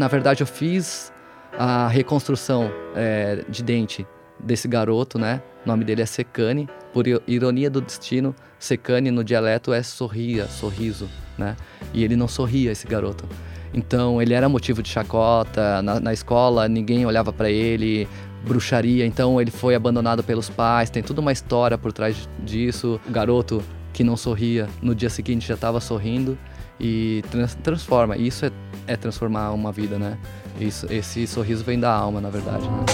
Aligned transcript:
Na 0.00 0.08
verdade, 0.08 0.42
eu 0.42 0.46
fiz 0.46 1.12
a 1.58 1.86
reconstrução 1.86 2.72
é, 2.96 3.44
de 3.50 3.62
dente 3.62 4.06
desse 4.42 4.66
garoto, 4.66 5.18
né? 5.18 5.42
O 5.62 5.68
nome 5.68 5.84
dele 5.84 6.00
é 6.00 6.06
Secane. 6.06 6.66
Por 6.90 7.04
ironia 7.28 7.68
do 7.68 7.82
destino, 7.82 8.34
Secane 8.58 9.10
no 9.10 9.22
dialeto 9.22 9.74
é 9.74 9.82
sorria, 9.82 10.46
sorriso, 10.46 11.06
né? 11.36 11.54
E 11.92 12.02
ele 12.02 12.16
não 12.16 12.26
sorria, 12.26 12.72
esse 12.72 12.86
garoto. 12.86 13.26
Então 13.74 14.22
ele 14.22 14.32
era 14.32 14.48
motivo 14.48 14.82
de 14.82 14.88
chacota 14.88 15.82
na, 15.82 16.00
na 16.00 16.14
escola, 16.14 16.66
ninguém 16.66 17.04
olhava 17.04 17.30
para 17.30 17.50
ele, 17.50 18.08
bruxaria. 18.42 19.04
Então 19.04 19.38
ele 19.38 19.50
foi 19.50 19.74
abandonado 19.74 20.24
pelos 20.24 20.48
pais. 20.48 20.88
Tem 20.88 21.02
toda 21.02 21.20
uma 21.20 21.30
história 21.30 21.76
por 21.76 21.92
trás 21.92 22.26
disso. 22.42 22.98
O 23.06 23.12
garoto 23.12 23.62
que 23.92 24.02
não 24.02 24.16
sorria, 24.16 24.66
no 24.80 24.94
dia 24.94 25.10
seguinte 25.10 25.46
já 25.46 25.56
estava 25.56 25.78
sorrindo 25.78 26.38
e 26.80 27.22
trans 27.30 27.54
transforma. 27.56 28.16
Isso 28.16 28.46
é, 28.46 28.50
é, 28.90 28.96
transformar 28.96 29.52
uma 29.52 29.70
vida, 29.70 29.98
né? 29.98 30.18
Isso, 30.58 30.92
esse 30.92 31.24
sorriso 31.24 31.62
vem 31.62 31.78
da 31.78 31.92
alma, 31.92 32.20
na 32.20 32.28
verdade. 32.28 32.68
Né? 32.68 32.84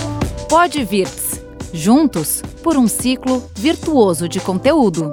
Pode 0.46 0.84
Virts. 0.84 1.42
Juntos 1.72 2.42
por 2.62 2.76
um 2.76 2.86
ciclo 2.86 3.42
virtuoso 3.56 4.28
de 4.28 4.38
conteúdo. 4.38 5.12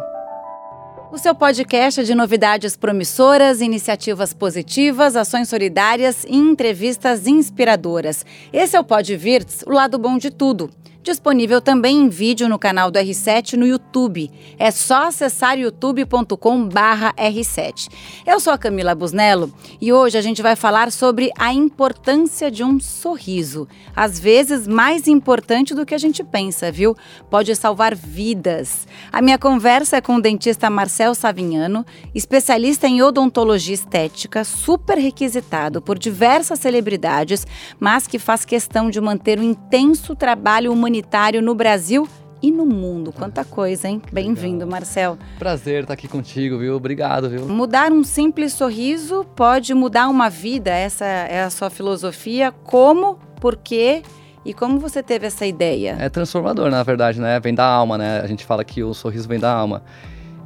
O 1.09 1.17
seu 1.17 1.33
podcast 1.33 2.01
é 2.01 2.03
de 2.03 2.13
novidades 2.13 2.75
promissoras, 2.75 3.61
iniciativas 3.61 4.33
positivas, 4.33 5.15
ações 5.15 5.47
solidárias 5.47 6.25
e 6.25 6.35
entrevistas 6.35 7.27
inspiradoras. 7.27 8.25
Esse 8.51 8.75
é 8.75 8.79
o 8.79 8.83
Pod 8.83 9.15
Virts, 9.15 9.63
o 9.65 9.71
lado 9.71 9.97
bom 9.97 10.17
de 10.17 10.31
tudo. 10.31 10.69
Disponível 11.03 11.59
também 11.59 11.97
em 11.97 12.07
vídeo 12.07 12.47
no 12.47 12.57
canal 12.57 12.89
do 12.89 12.97
R7 12.97 13.57
no 13.57 13.67
YouTube. 13.67 14.31
É 14.57 14.71
só 14.71 15.07
acessar 15.07 15.59
youtube.com/r7. 15.59 17.89
Eu 18.25 18.39
sou 18.39 18.53
a 18.53 18.57
Camila 18.57 18.95
Busnello 18.95 19.53
e 19.81 19.91
hoje 19.91 20.17
a 20.17 20.21
gente 20.21 20.41
vai 20.41 20.55
falar 20.55 20.93
sobre 20.93 21.29
a 21.37 21.53
importância 21.53 22.49
de 22.49 22.63
um 22.63 22.79
sorriso. 22.79 23.67
Às 23.93 24.17
vezes 24.17 24.65
mais 24.65 25.05
importante 25.05 25.75
do 25.75 25.85
que 25.85 25.93
a 25.93 25.97
gente 25.97 26.23
pensa, 26.23 26.71
viu? 26.71 26.95
Pode 27.29 27.53
salvar 27.53 27.93
vidas. 27.93 28.87
A 29.11 29.21
minha 29.21 29.37
conversa 29.37 29.97
é 29.97 30.01
com 30.01 30.15
o 30.15 30.21
dentista 30.21 30.69
Marcel 30.69 31.13
Savignano, 31.13 31.85
especialista 32.15 32.87
em 32.87 33.01
odontologia 33.01 33.75
estética, 33.75 34.45
super 34.45 34.97
requisitado 34.97 35.81
por 35.81 35.99
diversas 35.99 36.59
celebridades, 36.59 37.45
mas 37.77 38.07
que 38.07 38.17
faz 38.17 38.45
questão 38.45 38.89
de 38.89 39.01
manter 39.01 39.37
um 39.37 39.43
intenso 39.43 40.15
trabalho 40.15 40.71
humanitário 40.71 40.92
humanitário 40.93 41.41
no 41.41 41.55
Brasil 41.55 42.07
e 42.39 42.51
no 42.51 42.67
mundo. 42.67 43.11
Quanta 43.11 43.43
coisa, 43.43 43.87
hein? 43.87 43.99
Bem-vindo, 44.11 44.67
Marcel. 44.67 45.17
Prazer 45.39 45.81
estar 45.81 45.95
aqui 45.95 46.07
contigo, 46.07 46.59
viu? 46.59 46.75
Obrigado, 46.75 47.29
viu? 47.29 47.47
Mudar 47.47 47.91
um 47.91 48.03
simples 48.03 48.53
sorriso 48.53 49.25
pode 49.35 49.73
mudar 49.73 50.07
uma 50.07 50.29
vida. 50.29 50.69
Essa 50.69 51.03
é 51.05 51.41
a 51.41 51.49
sua 51.49 51.71
filosofia. 51.71 52.51
Como? 52.51 53.17
Por 53.41 53.55
quê? 53.55 54.03
E 54.45 54.53
como 54.53 54.77
você 54.77 55.01
teve 55.01 55.25
essa 55.25 55.47
ideia? 55.47 55.97
É 55.99 56.09
transformador, 56.09 56.69
na 56.69 56.83
verdade, 56.83 57.19
né? 57.19 57.39
Vem 57.39 57.55
da 57.55 57.65
alma, 57.65 57.97
né? 57.97 58.21
A 58.21 58.27
gente 58.27 58.45
fala 58.45 58.63
que 58.63 58.83
o 58.83 58.93
sorriso 58.93 59.27
vem 59.27 59.39
da 59.39 59.51
alma. 59.51 59.81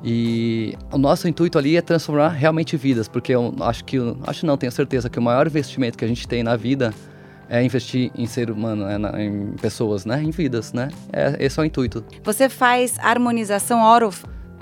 E 0.01 0.77
o 0.93 0.97
nosso 0.97 1.27
intuito 1.27 1.57
ali 1.57 1.75
é 1.75 1.81
transformar 1.81 2.29
realmente 2.29 2.77
vidas, 2.77 3.09
porque 3.09 3.33
eu 3.33 3.53
acho 3.59 3.83
que, 3.83 3.97
acho 4.25 4.45
não, 4.45 4.55
tenho 4.55 4.71
certeza 4.71 5.09
que 5.09 5.19
o 5.19 5.21
maior 5.21 5.45
investimento 5.45 5.97
que 5.97 6.05
a 6.05 6.07
gente 6.07 6.25
tem 6.25 6.41
na 6.41 6.55
vida 6.55 6.93
é 7.49 7.63
investir 7.63 8.11
em 8.15 8.25
ser 8.25 8.51
humano, 8.51 8.85
né, 8.85 9.25
em 9.25 9.53
pessoas, 9.61 10.05
né, 10.05 10.21
em 10.21 10.31
vidas, 10.31 10.73
né? 10.73 10.89
É, 11.11 11.37
esse 11.39 11.59
é 11.59 11.63
o 11.63 11.65
intuito. 11.65 12.03
Você 12.23 12.49
faz 12.49 12.97
harmonização 12.99 13.81
oro, 13.81 14.09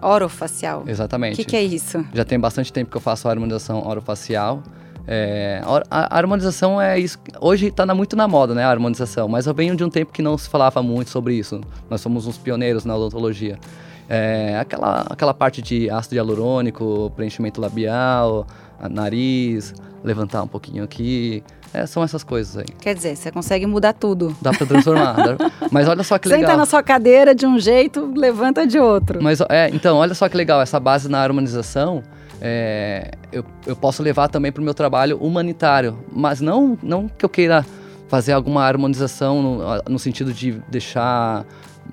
orofacial. 0.01 0.83
Exatamente. 0.87 1.33
O 1.33 1.37
que, 1.37 1.45
que, 1.45 1.55
é 1.55 1.63
isso? 1.63 2.05
Já 2.13 2.23
tem 2.23 2.39
bastante 2.39 2.71
tempo 2.71 2.91
que 2.91 2.97
eu 2.97 3.01
faço 3.01 3.27
harmonização 3.27 3.85
orofacial. 3.85 4.61
É, 5.07 5.61
a, 5.89 6.15
a, 6.15 6.17
harmonização 6.17 6.81
é 6.81 6.99
isso. 6.99 7.19
Hoje 7.39 7.67
está 7.67 7.85
muito 7.93 8.15
na 8.15 8.27
moda, 8.27 8.53
né? 8.53 8.63
A 8.63 8.69
harmonização, 8.69 9.27
mas 9.27 9.45
eu 9.45 9.53
venho 9.53 9.75
de 9.75 9.83
um 9.83 9.89
tempo 9.89 10.11
que 10.11 10.21
não 10.21 10.37
se 10.37 10.49
falava 10.49 10.81
muito 10.81 11.09
sobre 11.09 11.35
isso. 11.35 11.61
Nós 11.89 12.01
somos 12.01 12.27
uns 12.27 12.37
pioneiros 12.37 12.85
na 12.85 12.95
odontologia. 12.95 13.59
É, 14.07 14.57
aquela, 14.59 15.05
aquela 15.09 15.33
parte 15.33 15.61
de 15.61 15.89
ácido 15.89 16.15
hialurônico, 16.15 17.11
preenchimento 17.15 17.59
labial, 17.59 18.45
nariz, 18.89 19.73
levantar 20.03 20.43
um 20.43 20.47
pouquinho 20.47 20.83
aqui, 20.83 21.43
é, 21.73 21.85
são 21.85 22.03
essas 22.03 22.23
coisas 22.23 22.57
aí. 22.57 22.65
Quer 22.79 22.95
dizer, 22.95 23.15
você 23.15 23.31
consegue 23.31 23.65
mudar 23.65 23.93
tudo. 23.93 24.35
Dá 24.41 24.51
pra 24.51 24.65
transformar. 24.65 25.15
Mas 25.71 25.87
olha 25.87 26.03
só 26.03 26.17
que 26.17 26.29
legal. 26.29 26.49
Senta 26.49 26.57
na 26.57 26.65
sua 26.65 26.81
cadeira 26.81 27.35
de 27.35 27.45
um 27.45 27.59
jeito, 27.59 28.11
levanta 28.15 28.65
de 28.65 28.79
outro. 28.79 29.21
Mas 29.21 29.41
é, 29.49 29.69
então, 29.69 29.97
olha 29.97 30.13
só 30.13 30.29
que 30.29 30.37
legal. 30.37 30.61
Essa 30.61 30.79
base 30.79 31.09
na 31.09 31.19
harmonização, 31.19 32.01
é, 32.41 33.11
eu, 33.31 33.43
eu 33.65 33.75
posso 33.75 34.01
levar 34.01 34.27
também 34.29 34.51
para 34.51 34.61
o 34.61 34.63
meu 34.63 34.73
trabalho 34.73 35.17
humanitário. 35.17 35.97
Mas 36.11 36.39
não, 36.39 36.77
não 36.81 37.07
que 37.07 37.25
eu 37.25 37.29
queira 37.29 37.65
fazer 38.07 38.33
alguma 38.33 38.63
harmonização 38.63 39.41
no, 39.41 39.59
no 39.89 39.99
sentido 39.99 40.31
de 40.31 40.61
deixar 40.69 41.45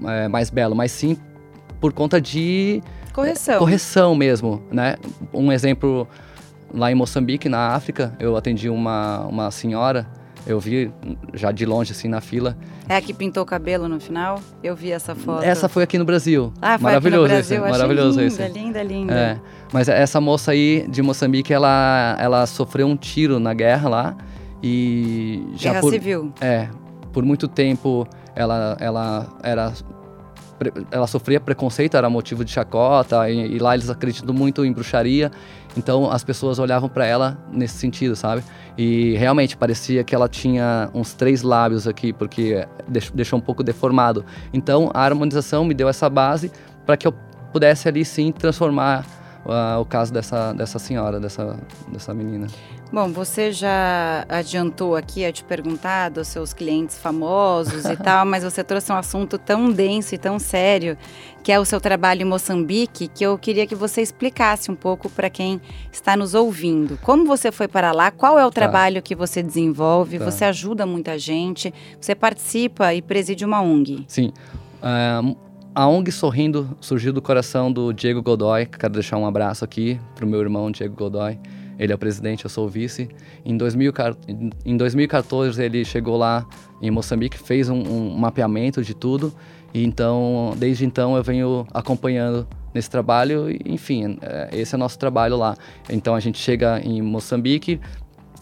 é, 0.04 0.28
mais 0.28 0.50
belo, 0.50 0.74
mas 0.74 0.92
sim 0.92 1.16
por 1.80 1.92
conta 1.92 2.20
de 2.20 2.80
correção, 3.12 3.58
correção 3.58 4.14
mesmo, 4.14 4.62
né? 4.70 4.96
Um 5.32 5.50
exemplo 5.50 6.06
lá 6.72 6.90
em 6.90 6.94
Moçambique, 6.94 7.48
na 7.48 7.68
África, 7.68 8.14
eu 8.18 8.36
atendi 8.36 8.68
uma, 8.68 9.26
uma 9.26 9.50
senhora, 9.50 10.06
eu 10.46 10.58
vi 10.58 10.90
já 11.34 11.52
de 11.52 11.64
longe, 11.64 11.92
assim, 11.92 12.08
na 12.08 12.20
fila. 12.20 12.56
É 12.88 12.96
a 12.96 13.00
que 13.00 13.14
pintou 13.14 13.42
o 13.42 13.46
cabelo 13.46 13.88
no 13.88 14.00
final? 14.00 14.40
Eu 14.62 14.74
vi 14.74 14.90
essa 14.90 15.14
foto. 15.14 15.44
Essa 15.44 15.68
foi 15.68 15.82
aqui 15.82 15.96
no 15.98 16.04
Brasil. 16.04 16.52
Ah, 16.60 16.78
foi 16.78 16.84
maravilhoso 16.84 17.24
aqui 17.24 17.32
no 17.32 17.36
Brasil. 17.36 17.64
Esse, 17.64 17.72
maravilhoso 17.72 18.20
linda, 18.20 18.44
esse. 18.44 18.58
linda, 18.58 18.82
linda. 18.82 19.14
É, 19.14 19.40
mas 19.72 19.88
essa 19.88 20.20
moça 20.20 20.50
aí 20.50 20.86
de 20.88 21.00
Moçambique, 21.00 21.52
ela, 21.52 22.16
ela 22.18 22.46
sofreu 22.46 22.86
um 22.86 22.96
tiro 22.96 23.38
na 23.38 23.54
guerra 23.54 23.88
lá 23.88 24.16
e 24.62 25.46
já 25.54 25.70
guerra 25.70 25.80
por, 25.80 25.92
civil. 25.92 26.32
É, 26.40 26.68
por 27.12 27.24
muito 27.24 27.46
tempo 27.46 28.06
ela, 28.34 28.76
ela 28.80 29.28
era 29.42 29.72
ela 30.90 31.06
sofria 31.08 31.40
preconceito, 31.40 31.96
era 31.96 32.08
motivo 32.08 32.44
de 32.44 32.52
chacota, 32.52 33.28
e, 33.28 33.56
e 33.56 33.58
lá 33.58 33.74
eles 33.74 33.90
acreditam 33.90 34.32
muito 34.32 34.64
em 34.64 34.72
bruxaria, 34.72 35.30
então 35.76 36.10
as 36.10 36.22
pessoas 36.22 36.58
olhavam 36.58 36.88
para 36.88 37.06
ela 37.06 37.38
nesse 37.50 37.76
sentido, 37.78 38.14
sabe? 38.14 38.42
E 38.76 39.14
realmente 39.16 39.56
parecia 39.56 40.02
que 40.04 40.14
ela 40.14 40.28
tinha 40.28 40.90
uns 40.94 41.14
três 41.14 41.42
lábios 41.42 41.86
aqui, 41.86 42.12
porque 42.12 42.66
deixou 43.14 43.38
um 43.38 43.42
pouco 43.42 43.62
deformado. 43.62 44.24
Então 44.52 44.90
a 44.92 45.02
harmonização 45.02 45.64
me 45.64 45.74
deu 45.74 45.88
essa 45.88 46.08
base 46.08 46.50
para 46.86 46.96
que 46.96 47.06
eu 47.06 47.12
pudesse 47.52 47.88
ali 47.88 48.04
sim 48.04 48.32
transformar 48.32 49.04
uh, 49.44 49.80
o 49.80 49.84
caso 49.84 50.12
dessa, 50.12 50.52
dessa 50.52 50.78
senhora, 50.78 51.20
dessa, 51.20 51.58
dessa 51.88 52.14
menina. 52.14 52.46
Bom, 52.92 53.08
você 53.08 53.50
já 53.50 54.26
adiantou 54.28 54.94
aqui 54.94 55.24
a 55.24 55.32
te 55.32 55.42
perguntar 55.42 56.10
dos 56.10 56.28
seus 56.28 56.52
clientes 56.52 56.98
famosos 56.98 57.86
e 57.86 57.96
tal, 57.96 58.26
mas 58.26 58.44
você 58.44 58.62
trouxe 58.62 58.92
um 58.92 58.94
assunto 58.94 59.38
tão 59.38 59.72
denso 59.72 60.14
e 60.14 60.18
tão 60.18 60.38
sério, 60.38 60.98
que 61.42 61.50
é 61.50 61.58
o 61.58 61.64
seu 61.64 61.80
trabalho 61.80 62.20
em 62.20 62.26
Moçambique, 62.26 63.08
que 63.08 63.24
eu 63.24 63.38
queria 63.38 63.66
que 63.66 63.74
você 63.74 64.02
explicasse 64.02 64.70
um 64.70 64.74
pouco 64.74 65.08
para 65.08 65.30
quem 65.30 65.58
está 65.90 66.14
nos 66.14 66.34
ouvindo. 66.34 66.98
Como 67.00 67.24
você 67.24 67.50
foi 67.50 67.66
para 67.66 67.92
lá? 67.92 68.10
Qual 68.10 68.38
é 68.38 68.44
o 68.44 68.50
tá. 68.50 68.60
trabalho 68.60 69.00
que 69.00 69.14
você 69.14 69.42
desenvolve? 69.42 70.18
Tá. 70.18 70.26
Você 70.26 70.44
ajuda 70.44 70.84
muita 70.84 71.18
gente? 71.18 71.72
Você 71.98 72.14
participa 72.14 72.92
e 72.92 73.00
preside 73.00 73.42
uma 73.42 73.62
ONG? 73.62 74.04
Sim. 74.06 74.34
Uh, 74.82 75.34
a 75.74 75.88
ONG 75.88 76.12
Sorrindo 76.12 76.76
surgiu 76.78 77.14
do 77.14 77.22
coração 77.22 77.72
do 77.72 77.90
Diego 77.90 78.20
Godoy. 78.20 78.66
Quero 78.66 78.92
deixar 78.92 79.16
um 79.16 79.24
abraço 79.24 79.64
aqui 79.64 79.98
para 80.14 80.26
o 80.26 80.28
meu 80.28 80.42
irmão 80.42 80.70
Diego 80.70 80.94
Godoy 80.94 81.38
ele 81.82 81.92
é 81.92 81.96
o 81.96 81.98
presidente, 81.98 82.44
eu 82.44 82.50
sou 82.50 82.66
o 82.66 82.68
vice. 82.68 83.08
Em, 83.44 83.56
2000, 83.56 83.92
em 84.64 84.76
2014 84.76 85.60
ele 85.60 85.84
chegou 85.84 86.16
lá 86.16 86.46
em 86.80 86.92
Moçambique, 86.92 87.36
fez 87.36 87.68
um, 87.68 87.82
um 87.82 88.16
mapeamento 88.16 88.82
de 88.84 88.94
tudo. 88.94 89.34
E 89.74 89.82
então, 89.82 90.54
desde 90.56 90.84
então 90.84 91.16
eu 91.16 91.24
venho 91.24 91.66
acompanhando 91.74 92.46
nesse 92.72 92.88
trabalho. 92.88 93.50
E, 93.50 93.60
enfim, 93.66 94.16
é, 94.22 94.50
esse 94.52 94.74
é 94.74 94.76
o 94.76 94.78
nosso 94.78 94.96
trabalho 94.96 95.36
lá. 95.36 95.56
Então 95.90 96.14
a 96.14 96.20
gente 96.20 96.38
chega 96.38 96.80
em 96.84 97.02
Moçambique, 97.02 97.80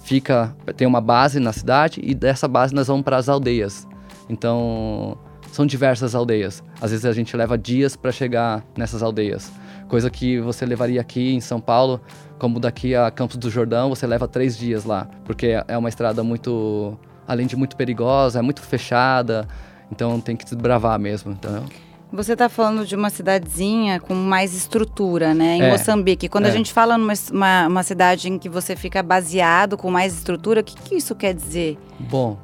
fica, 0.02 0.54
tem 0.76 0.86
uma 0.86 1.00
base 1.00 1.40
na 1.40 1.54
cidade 1.54 1.98
e 2.04 2.14
dessa 2.14 2.46
base 2.46 2.74
nós 2.74 2.88
vamos 2.88 3.04
para 3.04 3.16
as 3.16 3.26
aldeias. 3.26 3.88
Então 4.28 5.16
são 5.50 5.64
diversas 5.64 6.14
aldeias. 6.14 6.62
Às 6.78 6.90
vezes 6.90 7.06
a 7.06 7.12
gente 7.14 7.34
leva 7.34 7.56
dias 7.56 7.96
para 7.96 8.12
chegar 8.12 8.62
nessas 8.76 9.02
aldeias, 9.02 9.50
coisa 9.88 10.10
que 10.10 10.38
você 10.40 10.66
levaria 10.66 11.00
aqui 11.00 11.32
em 11.32 11.40
São 11.40 11.58
Paulo 11.58 12.02
como 12.40 12.58
daqui 12.58 12.94
a 12.94 13.10
Campos 13.10 13.36
do 13.36 13.50
Jordão, 13.50 13.90
você 13.90 14.06
leva 14.06 14.26
três 14.26 14.56
dias 14.56 14.84
lá, 14.84 15.06
porque 15.24 15.62
é 15.68 15.76
uma 15.76 15.90
estrada 15.90 16.24
muito, 16.24 16.98
além 17.28 17.46
de 17.46 17.54
muito 17.54 17.76
perigosa, 17.76 18.38
é 18.38 18.42
muito 18.42 18.62
fechada, 18.62 19.46
então 19.92 20.18
tem 20.20 20.34
que 20.34 20.44
desbravar 20.46 20.98
mesmo, 20.98 21.32
entendeu? 21.32 21.64
Você 22.10 22.32
está 22.32 22.48
falando 22.48 22.84
de 22.84 22.96
uma 22.96 23.10
cidadezinha 23.10 24.00
com 24.00 24.14
mais 24.14 24.52
estrutura, 24.54 25.32
né? 25.32 25.56
Em 25.56 25.62
é, 25.62 25.70
Moçambique. 25.70 26.28
Quando 26.28 26.46
é. 26.46 26.48
a 26.48 26.50
gente 26.50 26.72
fala 26.72 26.98
numa 26.98 27.12
uma, 27.30 27.68
uma 27.68 27.82
cidade 27.84 28.28
em 28.28 28.36
que 28.36 28.48
você 28.48 28.74
fica 28.74 29.00
baseado 29.00 29.76
com 29.76 29.90
mais 29.90 30.14
estrutura, 30.14 30.60
o 30.60 30.64
que, 30.64 30.74
que 30.74 30.96
isso 30.96 31.14
quer 31.14 31.32
dizer? 31.32 31.78
Bom, 32.00 32.36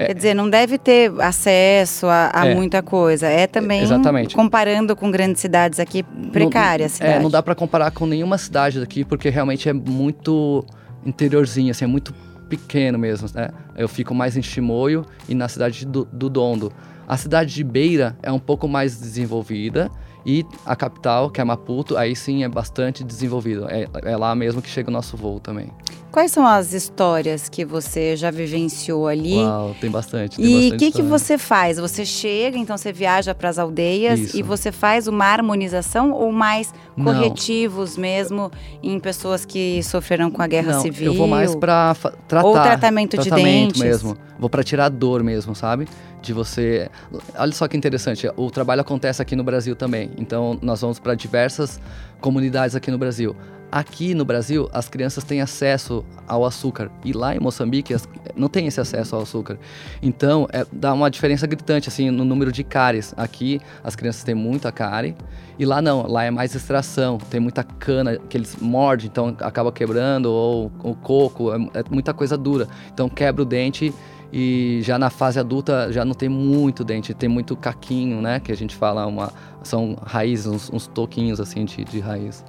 é, 0.00 0.06
Quer 0.06 0.14
dizer, 0.14 0.34
não 0.34 0.48
deve 0.48 0.78
ter 0.78 1.12
acesso 1.20 2.06
a, 2.06 2.30
a 2.32 2.46
é, 2.46 2.54
muita 2.54 2.82
coisa. 2.82 3.26
É 3.26 3.46
também 3.46 3.82
exatamente. 3.82 4.34
comparando 4.34 4.96
com 4.96 5.10
grandes 5.10 5.42
cidades 5.42 5.78
aqui 5.78 6.02
precárias. 6.32 6.98
Não, 6.98 7.06
é, 7.06 7.20
não 7.20 7.30
dá 7.30 7.42
para 7.42 7.54
comparar 7.54 7.90
com 7.90 8.06
nenhuma 8.06 8.38
cidade 8.38 8.80
daqui, 8.80 9.04
porque 9.04 9.28
realmente 9.28 9.68
é 9.68 9.72
muito 9.74 10.64
interiorzinho, 11.04 11.70
assim, 11.70 11.84
é 11.84 11.88
muito 11.88 12.14
pequeno 12.48 12.98
mesmo, 12.98 13.28
né? 13.34 13.50
Eu 13.76 13.88
fico 13.88 14.14
mais 14.14 14.36
em 14.36 14.42
Chimoio 14.42 15.04
e 15.28 15.34
na 15.34 15.48
cidade 15.48 15.84
do, 15.84 16.06
do 16.10 16.30
Dondo. 16.30 16.72
A 17.06 17.16
cidade 17.16 17.54
de 17.54 17.62
Beira 17.62 18.16
é 18.22 18.32
um 18.32 18.38
pouco 18.38 18.66
mais 18.66 18.98
desenvolvida 18.98 19.90
e 20.24 20.44
a 20.66 20.76
capital, 20.76 21.30
que 21.30 21.40
é 21.40 21.44
Maputo, 21.44 21.96
aí 21.96 22.14
sim 22.14 22.44
é 22.44 22.48
bastante 22.48 23.02
desenvolvido. 23.04 23.66
É, 23.68 23.88
é 24.04 24.16
lá 24.16 24.34
mesmo 24.34 24.60
que 24.60 24.68
chega 24.68 24.88
o 24.90 24.92
nosso 24.92 25.16
voo 25.16 25.40
também. 25.40 25.70
Quais 26.12 26.32
são 26.32 26.44
as 26.44 26.72
histórias 26.72 27.48
que 27.48 27.64
você 27.64 28.16
já 28.16 28.32
vivenciou 28.32 29.06
ali? 29.06 29.36
Uau, 29.36 29.76
tem 29.80 29.88
bastante. 29.88 30.38
Tem 30.38 30.44
e 30.44 30.72
o 30.72 30.76
que, 30.76 30.90
que 30.90 31.02
você 31.02 31.38
faz? 31.38 31.78
Você 31.78 32.04
chega, 32.04 32.58
então 32.58 32.76
você 32.76 32.92
viaja 32.92 33.32
para 33.32 33.48
as 33.48 33.60
aldeias 33.60 34.18
Isso. 34.18 34.36
e 34.36 34.42
você 34.42 34.72
faz 34.72 35.06
uma 35.06 35.24
harmonização 35.24 36.10
ou 36.10 36.32
mais 36.32 36.74
Não. 36.96 37.04
corretivos 37.04 37.96
mesmo 37.96 38.50
em 38.82 38.98
pessoas 38.98 39.44
que 39.44 39.80
sofreram 39.84 40.32
com 40.32 40.42
a 40.42 40.48
guerra 40.48 40.72
Não, 40.72 40.80
civil? 40.80 41.12
eu 41.12 41.18
vou 41.18 41.28
mais 41.28 41.54
pra 41.54 41.94
fa- 41.94 42.12
tratar. 42.26 42.46
Ou 42.48 42.54
tratamento 42.54 43.16
de 43.16 43.30
dentes. 43.30 43.80
mesmo. 43.80 44.16
Vou 44.36 44.50
pra 44.50 44.64
tirar 44.64 44.88
dor 44.88 45.22
mesmo, 45.22 45.54
sabe? 45.54 45.86
De 46.22 46.32
você. 46.32 46.90
Olha 47.34 47.52
só 47.52 47.66
que 47.66 47.76
interessante. 47.76 48.30
O 48.36 48.50
trabalho 48.50 48.80
acontece 48.82 49.22
aqui 49.22 49.34
no 49.34 49.42
Brasil 49.44 49.74
também. 49.74 50.10
Então 50.18 50.58
nós 50.60 50.80
vamos 50.80 50.98
para 50.98 51.14
diversas 51.14 51.80
comunidades 52.20 52.76
aqui 52.76 52.90
no 52.90 52.98
Brasil. 52.98 53.34
Aqui 53.72 54.14
no 54.14 54.24
Brasil, 54.24 54.68
as 54.72 54.88
crianças 54.88 55.22
têm 55.22 55.40
acesso 55.40 56.04
ao 56.26 56.44
açúcar. 56.44 56.90
E 57.04 57.12
lá 57.12 57.36
em 57.36 57.38
Moçambique, 57.38 57.94
não 58.34 58.48
tem 58.48 58.66
esse 58.66 58.80
acesso 58.80 59.14
ao 59.14 59.22
açúcar. 59.22 59.60
Então, 60.02 60.48
é, 60.52 60.66
dá 60.72 60.92
uma 60.92 61.08
diferença 61.08 61.46
gritante, 61.46 61.88
assim, 61.88 62.10
no 62.10 62.24
número 62.24 62.50
de 62.50 62.64
cáries. 62.64 63.14
Aqui, 63.16 63.60
as 63.84 63.94
crianças 63.94 64.24
têm 64.24 64.34
muita 64.34 64.72
cárie. 64.72 65.14
E 65.56 65.64
lá 65.64 65.80
não, 65.80 66.04
lá 66.04 66.24
é 66.24 66.32
mais 66.32 66.52
extração. 66.52 67.18
Tem 67.18 67.38
muita 67.38 67.62
cana 67.62 68.18
que 68.18 68.36
eles 68.36 68.56
mordem, 68.56 69.06
então 69.06 69.36
acaba 69.38 69.70
quebrando. 69.70 70.26
Ou 70.26 70.72
o 70.82 70.96
coco, 70.96 71.52
é, 71.52 71.56
é 71.78 71.84
muita 71.88 72.12
coisa 72.12 72.36
dura. 72.36 72.66
Então, 72.92 73.08
quebra 73.08 73.42
o 73.42 73.44
dente 73.44 73.94
e 74.32 74.80
já 74.82 74.98
na 74.98 75.10
fase 75.10 75.38
adulta 75.40 75.92
já 75.92 76.04
não 76.04 76.14
tem 76.14 76.28
muito 76.28 76.84
dente. 76.84 77.12
Tem 77.14 77.28
muito 77.28 77.56
caquinho, 77.56 78.20
né? 78.22 78.40
Que 78.40 78.52
a 78.52 78.56
gente 78.56 78.74
fala, 78.76 79.06
uma, 79.06 79.32
são 79.62 79.96
raízes, 80.04 80.46
uns, 80.46 80.70
uns 80.72 80.86
toquinhos, 80.86 81.40
assim, 81.40 81.64
de, 81.64 81.84
de 81.84 82.00
raiz. 82.00 82.44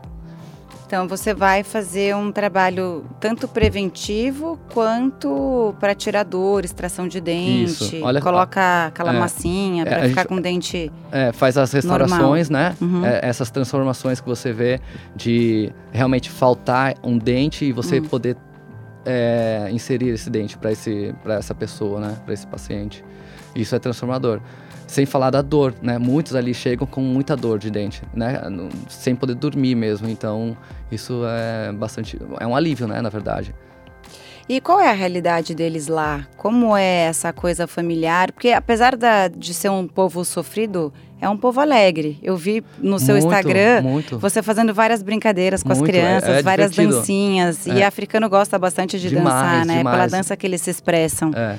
Então 0.86 1.08
você 1.08 1.34
vai 1.34 1.64
fazer 1.64 2.14
um 2.18 2.34
trabalho 2.34 3.06
tanto 3.18 3.48
preventivo 3.48 4.60
quanto 4.74 5.74
para 5.80 5.96
tirar 5.96 6.24
dor, 6.24 6.66
extração 6.66 7.08
de 7.08 7.22
dente. 7.22 7.64
Isso. 7.96 8.04
Olha- 8.04 8.20
coloca 8.20 8.88
aquela 8.88 9.14
é. 9.16 9.18
massinha 9.20 9.84
É, 9.84 9.86
para 9.86 9.98
a 10.06 10.10
ficar 10.10 10.22
gente- 10.24 10.28
com 10.28 10.36
o 10.36 10.42
dente. 10.42 10.92
É, 11.10 11.32
faz 11.32 11.58
as 11.58 11.72
restaurações, 11.72 12.50
né? 12.50 12.76
Uhum. 12.82 13.06
É, 13.06 13.22
essas 13.24 13.50
transformações 13.50 14.20
que 14.20 14.28
você 14.28 14.52
vê 14.52 14.82
de 15.16 15.72
realmente 15.94 16.30
faltar 16.30 16.96
um 17.02 17.18
dente 17.18 17.64
e 17.64 17.72
você 17.72 18.00
Hum. 18.02 18.04
poder 18.04 18.36
é, 19.06 19.68
inserir 19.72 20.10
esse 20.10 20.30
dente 20.30 20.58
para 20.58 20.72
esse, 20.72 21.14
para 21.24 21.36
essa 21.36 21.54
pessoa, 21.56 22.00
né? 22.00 22.18
Para 22.24 22.34
esse 22.34 22.46
paciente. 22.48 23.04
Isso 23.56 23.76
é 23.76 23.80
transformador. 23.80 24.40
Sem 24.88 25.06
falar 25.06 25.30
da 25.30 25.42
dor, 25.42 25.74
né? 25.82 25.98
Muitos 25.98 26.36
ali 26.36 26.54
chegam 26.54 26.86
com 26.86 27.00
muita 27.02 27.36
dor 27.36 27.58
de 27.60 27.72
dente, 27.72 28.02
né? 28.14 28.42
Sem 28.90 29.16
poder 29.16 29.36
dormir 29.36 29.74
mesmo. 29.76 30.10
Então, 30.10 30.56
isso 30.92 31.22
é 31.26 31.72
bastante. 31.72 32.20
É 32.40 32.46
um 32.46 32.56
alívio, 32.56 32.88
né? 32.88 33.02
Na 33.02 33.10
verdade. 33.10 33.56
E 34.50 34.60
qual 34.60 34.82
é 34.82 34.90
a 34.90 34.94
realidade 34.94 35.56
deles 35.56 35.88
lá? 35.88 36.28
Como 36.36 36.76
é 36.76 37.04
essa 37.06 37.32
coisa 37.32 37.68
familiar? 37.68 38.34
Porque 38.34 38.50
apesar 38.52 38.98
da- 38.98 39.30
de 39.30 39.54
ser 39.54 39.70
um 39.70 39.88
povo 39.88 40.26
sofrido, 40.26 40.92
é 41.22 41.30
um 41.30 41.38
povo 41.38 41.62
alegre. 41.62 42.18
Eu 42.24 42.36
vi 42.36 42.64
no 42.80 42.98
seu 43.00 43.14
Muito, 43.16 43.26
Instagram 43.28 43.82
Muito. 43.84 44.18
você 44.20 44.42
fazendo 44.42 44.74
várias 44.74 45.02
brincadeiras 45.04 45.62
com 45.64 45.72
as 45.72 45.78
Muito, 45.78 45.90
é- 45.96 46.00
crianças, 46.00 46.30
é 46.30 46.42
várias 46.42 46.72
divertido. 46.72 46.98
dancinhas. 47.00 47.68
E 47.68 47.80
É. 47.82 47.86
africano 47.86 48.28
gosta 48.28 48.58
bastante 48.58 49.00
de 49.00 49.08
Demais, 49.10 49.26
dançar, 49.26 49.66
né? 49.66 49.78
Pela 49.84 49.92
demais. 49.92 50.12
dança 50.12 50.36
que 50.36 50.46
eles 50.48 50.62
se 50.62 50.72
expressam. 50.72 51.32
É. 51.36 51.56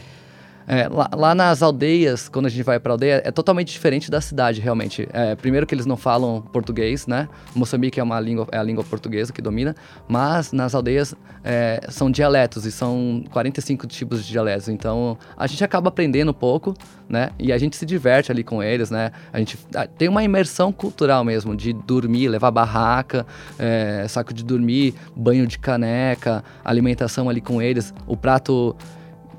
É, 0.66 0.88
lá, 0.88 1.10
lá 1.14 1.34
nas 1.34 1.62
aldeias, 1.62 2.28
quando 2.28 2.46
a 2.46 2.48
gente 2.48 2.62
vai 2.62 2.78
pra 2.78 2.92
aldeia, 2.92 3.22
é 3.24 3.30
totalmente 3.30 3.72
diferente 3.72 4.10
da 4.10 4.20
cidade, 4.20 4.60
realmente. 4.60 5.08
É, 5.12 5.34
primeiro 5.34 5.66
que 5.66 5.74
eles 5.74 5.86
não 5.86 5.96
falam 5.96 6.40
português, 6.40 7.06
né? 7.06 7.28
Moçambique 7.54 7.98
é, 7.98 8.02
uma 8.02 8.18
língua, 8.20 8.46
é 8.52 8.58
a 8.58 8.62
língua 8.62 8.84
portuguesa 8.84 9.32
que 9.32 9.42
domina, 9.42 9.74
mas 10.08 10.52
nas 10.52 10.74
aldeias 10.74 11.14
é, 11.44 11.80
são 11.88 12.10
dialetos, 12.10 12.64
e 12.66 12.72
são 12.72 13.24
45 13.30 13.86
tipos 13.86 14.24
de 14.24 14.30
dialetos. 14.30 14.68
Então, 14.68 15.18
a 15.36 15.46
gente 15.46 15.62
acaba 15.64 15.88
aprendendo 15.88 16.30
um 16.30 16.34
pouco, 16.34 16.74
né? 17.08 17.30
E 17.38 17.52
a 17.52 17.58
gente 17.58 17.76
se 17.76 17.84
diverte 17.84 18.30
ali 18.30 18.44
com 18.44 18.62
eles, 18.62 18.90
né? 18.90 19.10
A 19.32 19.38
gente 19.38 19.58
tem 19.98 20.08
uma 20.08 20.22
imersão 20.22 20.72
cultural 20.72 21.24
mesmo, 21.24 21.56
de 21.56 21.72
dormir, 21.72 22.28
levar 22.28 22.50
barraca, 22.50 23.26
é, 23.58 24.06
saco 24.08 24.32
de 24.32 24.44
dormir, 24.44 24.94
banho 25.16 25.46
de 25.46 25.58
caneca, 25.58 26.44
alimentação 26.64 27.28
ali 27.28 27.40
com 27.40 27.60
eles. 27.60 27.92
O 28.06 28.16
prato 28.16 28.76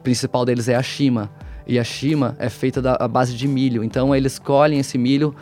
principal 0.03 0.45
deles 0.45 0.67
é 0.67 0.75
a 0.75 0.83
shima. 0.83 1.31
E 1.65 1.79
a 1.79 1.83
shima 1.83 2.35
é 2.37 2.49
feita 2.49 2.81
da 2.81 3.07
base 3.07 3.35
de 3.35 3.47
milho. 3.47 3.83
Então 3.83 4.13
eles 4.15 4.37
colhem 4.37 4.79
esse 4.79 4.97
milho, 4.97 5.33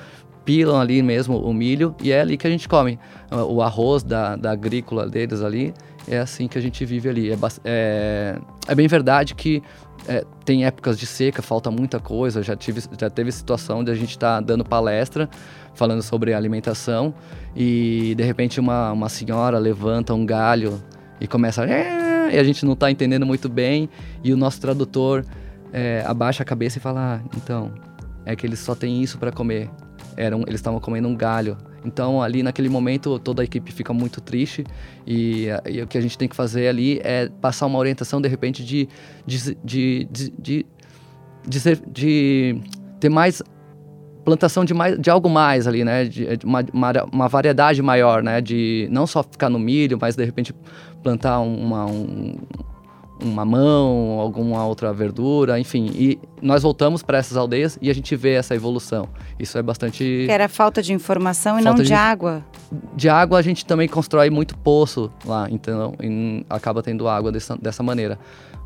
pilam 0.45 0.79
ali 0.79 1.01
mesmo 1.01 1.37
o 1.37 1.53
milho 1.53 1.95
e 2.01 2.11
é 2.11 2.21
ali 2.21 2.37
que 2.37 2.47
a 2.47 2.49
gente 2.49 2.69
come. 2.69 2.99
O 3.31 3.61
arroz 3.61 4.03
da, 4.03 4.35
da 4.35 4.51
agrícola 4.51 5.07
deles 5.07 5.41
ali 5.41 5.73
é 6.07 6.19
assim 6.19 6.47
que 6.47 6.57
a 6.57 6.61
gente 6.61 6.85
vive 6.85 7.09
ali. 7.09 7.31
É, 7.31 7.37
é, 7.63 8.39
é 8.67 8.75
bem 8.75 8.87
verdade 8.87 9.35
que 9.35 9.61
é, 10.07 10.25
tem 10.43 10.65
épocas 10.65 10.97
de 10.97 11.05
seca, 11.05 11.41
falta 11.41 11.69
muita 11.69 11.99
coisa. 11.99 12.41
Já, 12.41 12.55
tive, 12.55 12.81
já 12.99 13.09
teve 13.09 13.31
situação 13.31 13.83
de 13.83 13.91
a 13.91 13.95
gente 13.95 14.11
estar 14.11 14.39
dando 14.41 14.63
palestra 14.63 15.29
falando 15.73 16.01
sobre 16.01 16.33
alimentação 16.33 17.13
e 17.55 18.13
de 18.15 18.23
repente 18.23 18.59
uma, 18.59 18.91
uma 18.91 19.09
senhora 19.09 19.57
levanta 19.57 20.13
um 20.13 20.25
galho 20.25 20.81
e 21.19 21.27
começa 21.27 21.63
a... 21.63 22.00
E 22.31 22.39
a 22.39 22.43
gente 22.43 22.65
não 22.65 22.73
está 22.73 22.89
entendendo 22.89 23.25
muito 23.25 23.49
bem 23.49 23.89
e 24.23 24.33
o 24.33 24.37
nosso 24.37 24.59
tradutor 24.61 25.25
é, 25.73 26.03
abaixa 26.05 26.43
a 26.43 26.45
cabeça 26.45 26.77
e 26.77 26.81
fala: 26.81 27.15
ah, 27.15 27.29
então, 27.35 27.71
é 28.25 28.35
que 28.35 28.45
eles 28.45 28.59
só 28.59 28.75
têm 28.75 29.01
isso 29.01 29.17
para 29.17 29.31
comer. 29.31 29.69
Eram, 30.17 30.41
eles 30.41 30.55
estavam 30.55 30.79
comendo 30.79 31.07
um 31.07 31.15
galho. 31.15 31.57
Então, 31.83 32.21
ali 32.21 32.43
naquele 32.43 32.69
momento, 32.69 33.17
toda 33.17 33.41
a 33.41 33.45
equipe 33.45 33.71
fica 33.71 33.91
muito 33.91 34.21
triste 34.21 34.63
e, 35.05 35.47
e 35.65 35.81
o 35.81 35.87
que 35.87 35.97
a 35.97 36.01
gente 36.01 36.15
tem 36.15 36.27
que 36.27 36.35
fazer 36.35 36.67
ali 36.67 36.99
é 37.03 37.27
passar 37.27 37.65
uma 37.65 37.79
orientação, 37.79 38.21
de 38.21 38.29
repente, 38.29 38.63
de, 38.63 38.87
de, 39.25 39.55
de, 39.63 40.07
de, 40.11 40.31
de, 40.37 40.65
de, 41.47 41.81
de 41.91 42.61
ter 42.99 43.09
mais 43.09 43.41
plantação 44.23 44.63
de, 44.65 44.73
mais, 44.73 44.99
de 44.99 45.09
algo 45.09 45.29
mais 45.29 45.67
ali, 45.67 45.83
né? 45.83 46.05
De, 46.05 46.37
de 46.37 46.45
uma, 46.45 46.63
uma, 46.73 46.91
uma 47.11 47.27
variedade 47.27 47.81
maior, 47.81 48.21
né? 48.23 48.41
De 48.41 48.87
não 48.91 49.05
só 49.07 49.23
ficar 49.23 49.49
no 49.49 49.59
milho, 49.59 49.97
mas 49.99 50.15
de 50.15 50.23
repente 50.23 50.53
plantar 51.03 51.39
uma, 51.39 51.85
um, 51.85 52.35
um 53.23 53.31
mamão, 53.31 54.19
alguma 54.19 54.65
outra 54.65 54.91
verdura, 54.93 55.59
enfim. 55.59 55.91
E 55.95 56.19
nós 56.41 56.63
voltamos 56.63 57.01
para 57.03 57.17
essas 57.17 57.37
aldeias 57.37 57.77
e 57.81 57.89
a 57.89 57.93
gente 57.93 58.15
vê 58.15 58.33
essa 58.33 58.55
evolução. 58.55 59.07
Isso 59.39 59.57
é 59.57 59.61
bastante. 59.61 59.97
Que 60.03 60.27
era 60.31 60.47
falta 60.47 60.81
de 60.81 60.93
informação 60.93 61.53
e 61.59 61.63
não 61.63 61.71
Falta 61.71 61.83
de, 61.83 61.87
de- 61.89 61.93
água. 61.93 62.43
De 62.95 63.09
água 63.09 63.37
a 63.39 63.41
gente 63.41 63.65
também 63.65 63.87
constrói 63.87 64.29
muito 64.29 64.57
poço 64.57 65.11
lá, 65.25 65.47
então 65.51 65.93
em- 66.01 66.45
acaba 66.49 66.81
tendo 66.81 67.07
água 67.07 67.31
dessa, 67.31 67.55
dessa 67.57 67.83
maneira. 67.83 68.17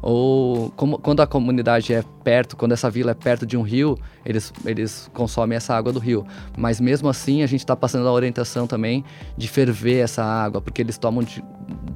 Ou 0.08 0.70
como- 0.76 1.00
quando 1.00 1.22
a 1.22 1.26
comunidade 1.28 1.92
é 1.92 2.04
perto, 2.24 2.56
quando 2.56 2.74
essa 2.74 2.92
vila 2.92 3.10
é 3.10 3.14
perto 3.16 3.44
de 3.44 3.58
um 3.58 3.64
rio, 3.64 3.98
eles, 4.24 4.54
eles 4.64 5.10
consomem 5.16 5.56
essa 5.58 5.74
água 5.76 5.92
do 5.92 5.98
rio. 5.98 6.24
Mas 6.56 6.80
mesmo 6.80 7.10
assim 7.10 7.42
a 7.42 7.48
gente 7.48 7.62
está 7.62 7.76
passando 7.76 8.08
a 8.08 8.12
orientação 8.12 8.68
também 8.68 9.04
de 9.36 9.48
ferver 9.48 10.04
essa 10.04 10.24
água, 10.24 10.62
porque 10.62 10.80
eles 10.80 10.96
tomam 11.00 11.24
de- 11.24 11.44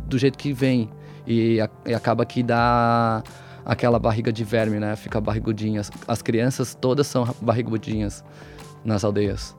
do 0.07 0.17
jeito 0.17 0.39
que 0.39 0.51
vem 0.51 0.89
e, 1.27 1.61
a- 1.61 1.69
e 1.85 1.93
acaba 1.93 2.25
que 2.25 2.41
dá 2.41 3.21
aquela 3.63 3.99
barriga 3.99 4.33
de 4.33 4.43
verme, 4.43 4.79
né? 4.79 4.95
Fica 4.95 5.21
barrigudinha. 5.21 5.79
As, 5.81 5.91
as 6.07 6.21
crianças 6.23 6.73
todas 6.73 7.05
são 7.05 7.27
barrigudinhas 7.39 8.23
nas 8.83 9.03
aldeias. 9.03 9.55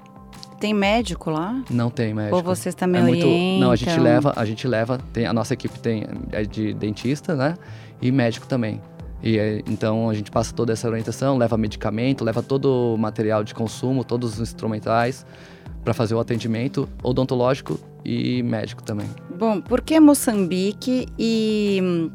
Tem 0.58 0.74
médico 0.74 1.30
lá? 1.30 1.62
Não 1.70 1.88
tem 1.88 2.12
médico. 2.12 2.36
Ou 2.36 2.42
vocês 2.42 2.74
também 2.74 3.00
É 3.00 3.04
muito, 3.04 3.24
orientam? 3.26 3.60
não, 3.60 3.70
a 3.70 3.76
gente 3.76 3.98
leva, 4.00 4.32
a 4.36 4.44
gente 4.44 4.66
leva, 4.68 4.98
tem 5.12 5.24
a 5.24 5.32
nossa 5.32 5.54
equipe 5.54 5.78
tem 5.78 6.04
é 6.32 6.42
de 6.42 6.74
dentista, 6.74 7.34
né? 7.36 7.54
E 8.00 8.10
médico 8.10 8.46
também. 8.46 8.80
E 9.22 9.38
é, 9.38 9.62
então 9.66 10.08
a 10.08 10.14
gente 10.14 10.30
passa 10.30 10.54
toda 10.54 10.72
essa 10.72 10.88
orientação, 10.88 11.36
leva 11.36 11.56
medicamento, 11.56 12.24
leva 12.24 12.42
todo 12.42 12.94
o 12.94 12.96
material 12.96 13.44
de 13.44 13.54
consumo, 13.54 14.02
todos 14.02 14.34
os 14.34 14.40
instrumentais 14.40 15.26
para 15.84 15.92
fazer 15.94 16.14
o 16.14 16.20
atendimento 16.20 16.88
odontológico 17.02 17.78
e 18.04 18.42
médico 18.42 18.82
também. 18.82 19.08
Bom, 19.38 19.60
por 19.60 19.80
que 19.80 19.98
Moçambique 20.00 21.06
e 21.18 22.10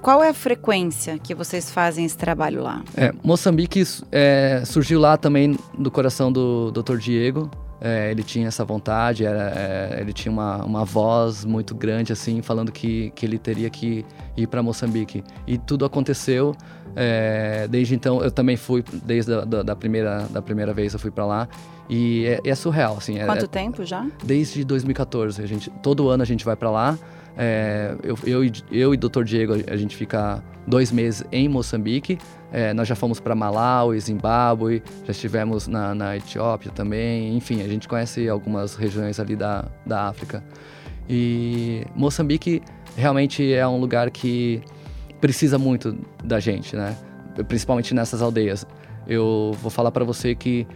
qual 0.00 0.22
é 0.22 0.30
a 0.30 0.34
frequência 0.34 1.18
que 1.18 1.34
vocês 1.34 1.70
fazem 1.70 2.04
esse 2.04 2.16
trabalho 2.16 2.62
lá? 2.62 2.82
É, 2.96 3.12
Moçambique 3.22 3.82
é, 4.10 4.62
surgiu 4.64 4.98
lá 4.98 5.16
também 5.16 5.58
do 5.78 5.90
coração 5.90 6.32
do 6.32 6.70
Dr. 6.70 6.96
Diego. 6.96 7.50
É, 7.80 8.10
ele 8.10 8.22
tinha 8.22 8.48
essa 8.48 8.64
vontade, 8.64 9.24
era, 9.24 9.52
é, 9.56 9.98
ele 10.00 10.12
tinha 10.12 10.30
uma, 10.30 10.62
uma 10.64 10.84
voz 10.84 11.44
muito 11.46 11.74
grande, 11.74 12.12
assim, 12.12 12.42
falando 12.42 12.70
que, 12.70 13.10
que 13.14 13.24
ele 13.24 13.38
teria 13.38 13.70
que 13.70 14.04
ir 14.36 14.46
para 14.46 14.62
Moçambique. 14.62 15.24
E 15.46 15.56
tudo 15.56 15.84
aconteceu. 15.86 16.54
é, 16.94 17.66
desde 17.68 17.94
então, 17.94 18.22
eu 18.22 18.30
também 18.30 18.56
fui, 18.56 18.84
desde 19.04 19.32
a 19.32 19.44
da, 19.44 19.62
da 19.62 19.76
primeira, 19.76 20.26
da 20.30 20.42
primeira 20.42 20.74
vez 20.74 20.92
eu 20.92 20.98
fui 20.98 21.10
para 21.10 21.24
lá. 21.24 21.48
E 21.88 22.26
é, 22.44 22.50
é 22.50 22.54
surreal, 22.54 22.96
assim. 22.98 23.18
é- 23.18 23.26
Quanto 23.26 23.44
é- 23.46 23.48
tempo 23.48 23.84
já? 23.84 24.06
Desde 24.22 24.62
2014, 24.64 25.42
a 25.42 25.46
gente, 25.46 25.70
todo 25.82 26.08
ano 26.08 26.22
a 26.22 26.26
gente 26.26 26.44
vai 26.44 26.54
para 26.56 26.70
lá. 26.70 26.98
É, 27.36 27.94
eu, 28.02 28.18
eu, 28.24 28.44
eu 28.70 28.94
e 28.94 28.96
o 28.96 28.96
Dr. 28.96 29.22
Diego, 29.24 29.54
a 29.66 29.76
gente 29.76 29.96
fica 29.96 30.42
dois 30.66 30.90
meses 30.92 31.24
em 31.32 31.48
Moçambique. 31.48 32.18
É, 32.52 32.74
nós 32.74 32.88
já 32.88 32.94
fomos 32.94 33.20
para 33.20 33.34
Malawi, 33.34 33.98
Zimbábue, 34.00 34.82
já 35.04 35.12
estivemos 35.12 35.68
na, 35.68 35.94
na, 35.94 36.16
Etiópia 36.16 36.70
também. 36.70 37.36
Enfim, 37.36 37.62
a 37.62 37.68
gente 37.68 37.88
conhece 37.88 38.28
algumas 38.28 38.74
regiões 38.74 39.20
ali 39.20 39.36
da, 39.36 39.64
da 39.86 40.08
África. 40.08 40.42
E 41.08 41.84
Moçambique 41.94 42.62
realmente 42.96 43.52
é 43.52 43.66
um 43.66 43.78
lugar 43.78 44.10
que 44.10 44.62
precisa 45.20 45.58
muito 45.58 45.96
da 46.24 46.40
gente, 46.40 46.74
né? 46.74 46.96
Principalmente 47.46 47.94
nessas 47.94 48.20
aldeias. 48.20 48.66
Eu 49.06 49.52
vou 49.62 49.70
falar 49.70 49.90
para 49.92 50.04
você 50.04 50.34
que 50.34 50.66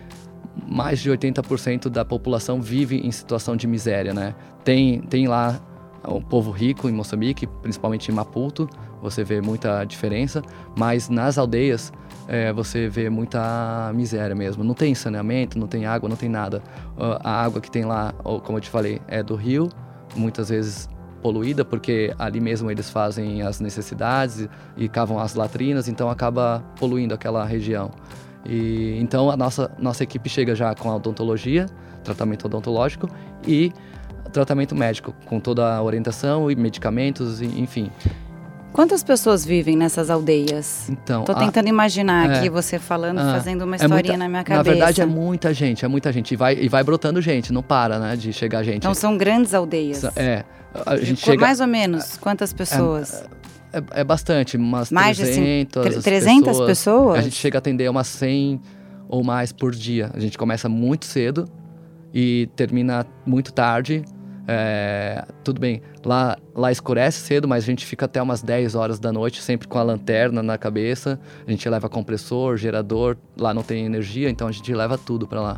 mais 0.67 1.01
de 1.01 1.11
80% 1.11 1.89
da 1.89 2.05
população 2.05 2.61
vive 2.61 2.97
em 2.99 3.11
situação 3.11 3.57
de 3.57 3.67
miséria, 3.67 4.15
né? 4.15 4.35
Tem, 4.65 5.01
tem 5.03 5.27
lá 5.27 5.61
um 6.09 6.21
povo 6.21 6.51
rico 6.51 6.89
em 6.89 6.93
Moçambique, 6.93 7.47
principalmente 7.47 8.11
em 8.11 8.15
Maputo, 8.15 8.69
você 9.01 9.23
vê 9.23 9.41
muita 9.41 9.85
diferença, 9.85 10.43
mas 10.77 11.09
nas 11.09 11.37
aldeias 11.37 11.93
é, 12.27 12.53
você 12.53 12.89
vê 12.89 13.11
muita 13.11 13.93
miséria 13.95 14.35
mesmo. 14.35 14.65
Não 14.65 14.75
tem 14.75 14.95
saneamento, 14.95 15.59
não 15.59 15.67
tem 15.67 15.87
água, 15.87 16.09
não 16.09 16.17
tem 16.17 16.29
nada. 16.29 16.63
A 16.97 17.43
água 17.43 17.61
que 17.61 17.71
tem 17.71 17.85
lá, 17.85 18.13
como 18.45 18.59
eu 18.59 18.61
te 18.61 18.71
falei, 18.71 19.01
é 19.09 19.23
do 19.23 19.35
rio, 19.35 19.69
muitas 20.17 20.49
vezes 20.49 20.89
poluída, 21.21 21.65
porque 21.65 22.15
ali 22.19 22.41
mesmo 22.41 22.71
eles 22.71 22.91
fazem 22.91 23.43
as 23.43 23.59
necessidades 23.59 24.47
e 24.77 24.89
cavam 24.89 25.19
as 25.19 25.35
latrinas, 25.35 25.89
então 25.89 26.11
acaba 26.11 26.63
poluindo 26.79 27.15
aquela 27.15 27.45
região. 27.45 27.91
E 28.45 28.99
então 29.01 29.31
a 29.31 29.37
nossa 29.37 29.71
nossa 29.79 30.03
equipe 30.03 30.29
chega 30.29 30.55
já 30.55 30.75
com 30.75 30.91
a 30.91 30.97
odontologia, 30.97 31.67
tratamento 32.03 32.45
odontológico 32.45 33.09
e 33.47 33.73
tratamento 34.33 34.75
médico, 34.75 35.15
com 35.27 35.39
toda 35.39 35.75
a 35.75 35.83
orientação 35.83 36.51
e 36.51 36.57
medicamentos, 36.57 37.41
e, 37.41 37.47
enfim. 37.61 37.91
Quantas 38.73 39.05
pessoas 39.05 39.45
vivem 39.45 39.77
nessas 39.77 40.11
aldeias? 40.11 40.89
Então, 40.91 41.23
tô 41.23 41.33
tentando 41.33 41.67
a, 41.67 41.69
imaginar 41.69 42.29
é, 42.29 42.39
aqui 42.39 42.51
você 42.51 42.77
falando, 42.77 43.21
a, 43.21 43.33
fazendo 43.33 43.63
uma 43.63 43.77
historinha 43.77 44.01
é 44.01 44.03
muita, 44.03 44.19
na 44.19 44.29
minha 44.29 44.43
cabeça. 44.43 44.65
Na 44.65 44.75
verdade 44.75 45.01
é 45.01 45.07
muita 45.07 45.55
gente, 45.55 45.85
é 45.85 45.89
muita 45.89 46.13
gente 46.13 46.33
e 46.33 46.37
vai 46.37 46.55
e 46.55 46.69
vai 46.69 46.83
brotando 46.83 47.23
gente, 47.23 47.53
não 47.53 47.63
para, 47.63 48.01
né, 48.01 48.17
de 48.17 48.33
chegar 48.33 48.65
gente. 48.65 48.79
Então 48.79 48.93
são 48.93 49.17
grandes 49.17 49.55
aldeias. 49.55 50.03
É. 50.17 50.45
A 50.87 50.97
gente 50.97 51.21
chega 51.21 51.41
mais 51.41 51.61
ou 51.61 51.69
menos 51.69 52.17
quantas 52.17 52.53
pessoas? 52.53 53.25
É, 53.73 53.79
é, 53.79 54.01
é 54.01 54.05
bastante, 54.05 54.57
umas 54.57 54.91
mais 54.91 55.19
300, 55.19 55.95
de 55.95 56.03
300 56.03 56.49
pessoas. 56.49 56.67
pessoas. 56.67 57.19
A 57.21 57.23
gente 57.23 57.37
chega 57.37 57.59
a 57.59 57.61
atender 57.61 57.89
umas 57.89 58.09
100 58.09 58.61
ou 59.09 59.23
mais 59.23 59.53
por 59.53 59.73
dia. 59.73 60.11
A 60.13 60.19
gente 60.19 60.37
começa 60.37 60.69
muito 60.69 61.05
cedo 61.05 61.49
e 62.15 62.49
termina 62.55 63.05
muito 63.27 63.53
tarde. 63.53 64.05
É, 64.47 65.25
tudo 65.43 65.59
bem, 65.59 65.81
lá, 66.05 66.37
lá 66.55 66.71
escurece 66.71 67.19
cedo, 67.21 67.49
mas 67.49 67.65
a 67.65 67.67
gente 67.67 67.85
fica 67.85 68.05
até 68.05 68.23
umas 68.23 68.43
10 68.43 68.75
horas 68.75 68.99
da 68.99 69.11
noite, 69.11 69.43
sempre 69.43 69.67
com 69.67 69.79
a 69.79 69.83
lanterna 69.83 70.43
na 70.43 70.57
cabeça. 70.57 71.19
A 71.47 71.51
gente 71.51 71.69
leva 71.69 71.89
compressor, 71.89 72.57
gerador, 72.57 73.17
lá 73.37 73.53
não 73.53 73.63
tem 73.63 73.85
energia, 73.85 74.31
então 74.31 74.47
a 74.47 74.53
gente 74.53 74.73
leva 74.73 74.97
tudo 74.97 75.27
para 75.27 75.41
lá. 75.41 75.57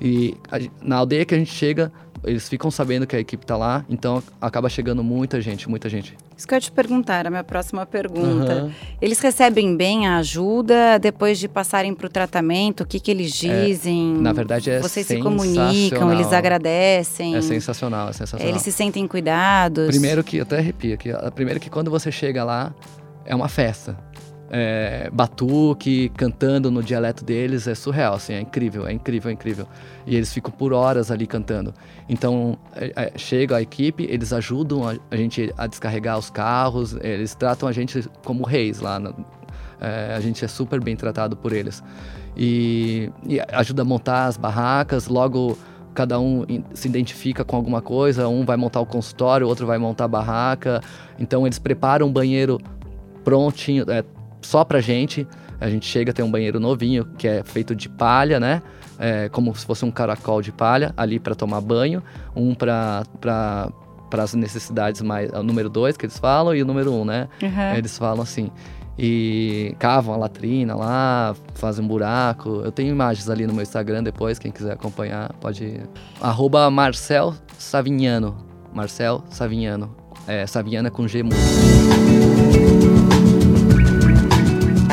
E 0.00 0.36
a, 0.50 0.58
na 0.82 0.96
aldeia 0.96 1.24
que 1.24 1.34
a 1.34 1.38
gente 1.38 1.52
chega, 1.52 1.90
eles 2.26 2.48
ficam 2.48 2.70
sabendo 2.70 3.06
que 3.06 3.14
a 3.14 3.18
equipe 3.18 3.44
está 3.44 3.56
lá, 3.56 3.84
então 3.88 4.22
acaba 4.40 4.68
chegando 4.68 5.02
muita 5.02 5.40
gente, 5.40 5.68
muita 5.68 5.88
gente. 5.88 6.16
Isso 6.36 6.46
que 6.46 6.54
eu 6.54 6.56
ia 6.56 6.60
te 6.60 6.72
perguntar, 6.72 7.26
a 7.26 7.30
minha 7.30 7.44
próxima 7.44 7.86
pergunta. 7.86 8.64
Uhum. 8.64 8.72
Eles 9.00 9.20
recebem 9.20 9.76
bem 9.76 10.06
a 10.06 10.18
ajuda 10.18 10.98
depois 10.98 11.38
de 11.38 11.48
passarem 11.48 11.94
para 11.94 12.06
o 12.06 12.08
tratamento? 12.08 12.82
O 12.82 12.86
que, 12.86 12.98
que 12.98 13.10
eles 13.10 13.32
dizem? 13.32 14.16
É, 14.16 14.20
na 14.20 14.32
verdade 14.32 14.70
é 14.70 14.80
Vocês 14.80 15.06
se 15.06 15.18
comunicam, 15.18 16.12
eles 16.12 16.32
agradecem? 16.32 17.36
É 17.36 17.42
sensacional, 17.42 18.08
é 18.08 18.12
sensacional. 18.12 18.48
Eles 18.48 18.62
se 18.62 18.72
sentem 18.72 19.06
cuidados? 19.06 19.86
Primeiro 19.88 20.24
que, 20.24 20.40
até 20.40 20.58
arrepia, 20.58 20.96
que, 20.96 21.12
primeiro 21.34 21.60
que 21.60 21.70
quando 21.70 21.90
você 21.90 22.10
chega 22.10 22.42
lá, 22.42 22.74
é 23.24 23.34
uma 23.34 23.48
festa 23.48 23.96
é, 24.50 25.10
batuque, 25.12 26.10
cantando 26.10 26.70
no 26.70 26.82
dialeto 26.82 27.24
deles, 27.24 27.66
é 27.66 27.74
surreal, 27.74 28.14
assim, 28.14 28.34
é 28.34 28.40
incrível, 28.40 28.86
é 28.86 28.92
incrível, 28.92 29.30
é 29.30 29.32
incrível. 29.32 29.66
E 30.06 30.14
eles 30.14 30.32
ficam 30.32 30.50
por 30.50 30.72
horas 30.72 31.10
ali 31.10 31.26
cantando. 31.26 31.74
Então, 32.08 32.58
é, 32.74 32.92
é, 32.94 33.12
chega 33.18 33.56
a 33.56 33.62
equipe, 33.62 34.06
eles 34.08 34.32
ajudam 34.32 34.88
a, 34.88 34.96
a, 35.10 35.16
gente 35.16 35.52
a 35.56 35.66
descarregar 35.66 36.18
os 36.18 36.30
carros, 36.30 36.96
eles 37.00 37.34
tratam 37.34 37.68
a 37.68 37.72
gente 37.72 38.08
como 38.24 38.44
reis 38.44 38.80
lá. 38.80 39.00
É, 39.80 40.14
a 40.14 40.20
gente 40.20 40.44
é 40.44 40.48
super 40.48 40.82
bem 40.82 40.96
tratado 40.96 41.36
por 41.36 41.52
eles. 41.52 41.82
E, 42.36 43.10
e 43.26 43.40
ajuda 43.52 43.82
a 43.82 43.84
montar 43.84 44.26
as 44.26 44.36
barracas, 44.36 45.08
logo 45.08 45.56
cada 45.94 46.18
um 46.18 46.44
se 46.74 46.88
identifica 46.88 47.44
com 47.44 47.54
alguma 47.54 47.80
coisa, 47.80 48.28
um 48.28 48.44
vai 48.44 48.56
montar 48.56 48.80
o 48.80 48.86
consultório, 48.86 49.46
outro 49.46 49.66
vai 49.66 49.78
montar 49.78 50.04
a 50.04 50.08
barraca. 50.08 50.80
Então 51.18 51.46
eles 51.46 51.58
preparam 51.58 52.08
um 52.08 52.12
banheiro 52.12 52.60
prontinho, 53.22 53.84
é, 53.88 54.04
só 54.44 54.64
pra 54.64 54.80
gente. 54.80 55.26
A 55.60 55.68
gente 55.68 55.86
chega, 55.86 56.12
tem 56.12 56.24
um 56.24 56.30
banheiro 56.30 56.60
novinho 56.60 57.04
que 57.16 57.26
é 57.26 57.42
feito 57.42 57.74
de 57.74 57.88
palha, 57.88 58.38
né? 58.38 58.62
É, 58.98 59.28
como 59.28 59.54
se 59.54 59.64
fosse 59.66 59.84
um 59.84 59.90
caracol 59.90 60.40
de 60.40 60.52
palha 60.52 60.92
ali 60.96 61.18
para 61.18 61.34
tomar 61.34 61.60
banho, 61.60 62.02
um 62.34 62.54
para 62.54 63.02
para 63.18 64.22
as 64.22 64.34
necessidades 64.34 65.00
mais 65.02 65.28
o 65.32 65.42
número 65.42 65.68
dois 65.68 65.96
que 65.96 66.06
eles 66.06 66.18
falam 66.18 66.54
e 66.54 66.62
o 66.62 66.66
número 66.66 66.92
um, 66.92 67.04
né? 67.04 67.28
Uhum. 67.42 67.74
Eles 67.76 67.98
falam 67.98 68.22
assim 68.22 68.50
e 68.98 69.74
cavam 69.78 70.14
a 70.14 70.16
latrina 70.16 70.74
lá, 70.74 71.34
fazem 71.54 71.84
um 71.84 71.88
buraco. 71.88 72.62
Eu 72.64 72.70
tenho 72.70 72.90
imagens 72.90 73.28
ali 73.28 73.46
no 73.46 73.52
meu 73.52 73.62
Instagram 73.62 74.02
depois, 74.02 74.38
quem 74.38 74.52
quiser 74.52 74.72
acompanhar 74.72 75.32
pode 75.40 75.64
ir. 75.64 75.88
Arroba 76.20 76.70
Marcel 76.70 77.34
Savignano. 77.58 78.36
Marcel 78.72 79.24
Savignano. 79.30 79.94
É, 80.26 80.46
Savignana 80.46 80.90
com 80.90 81.06
G 81.06 81.22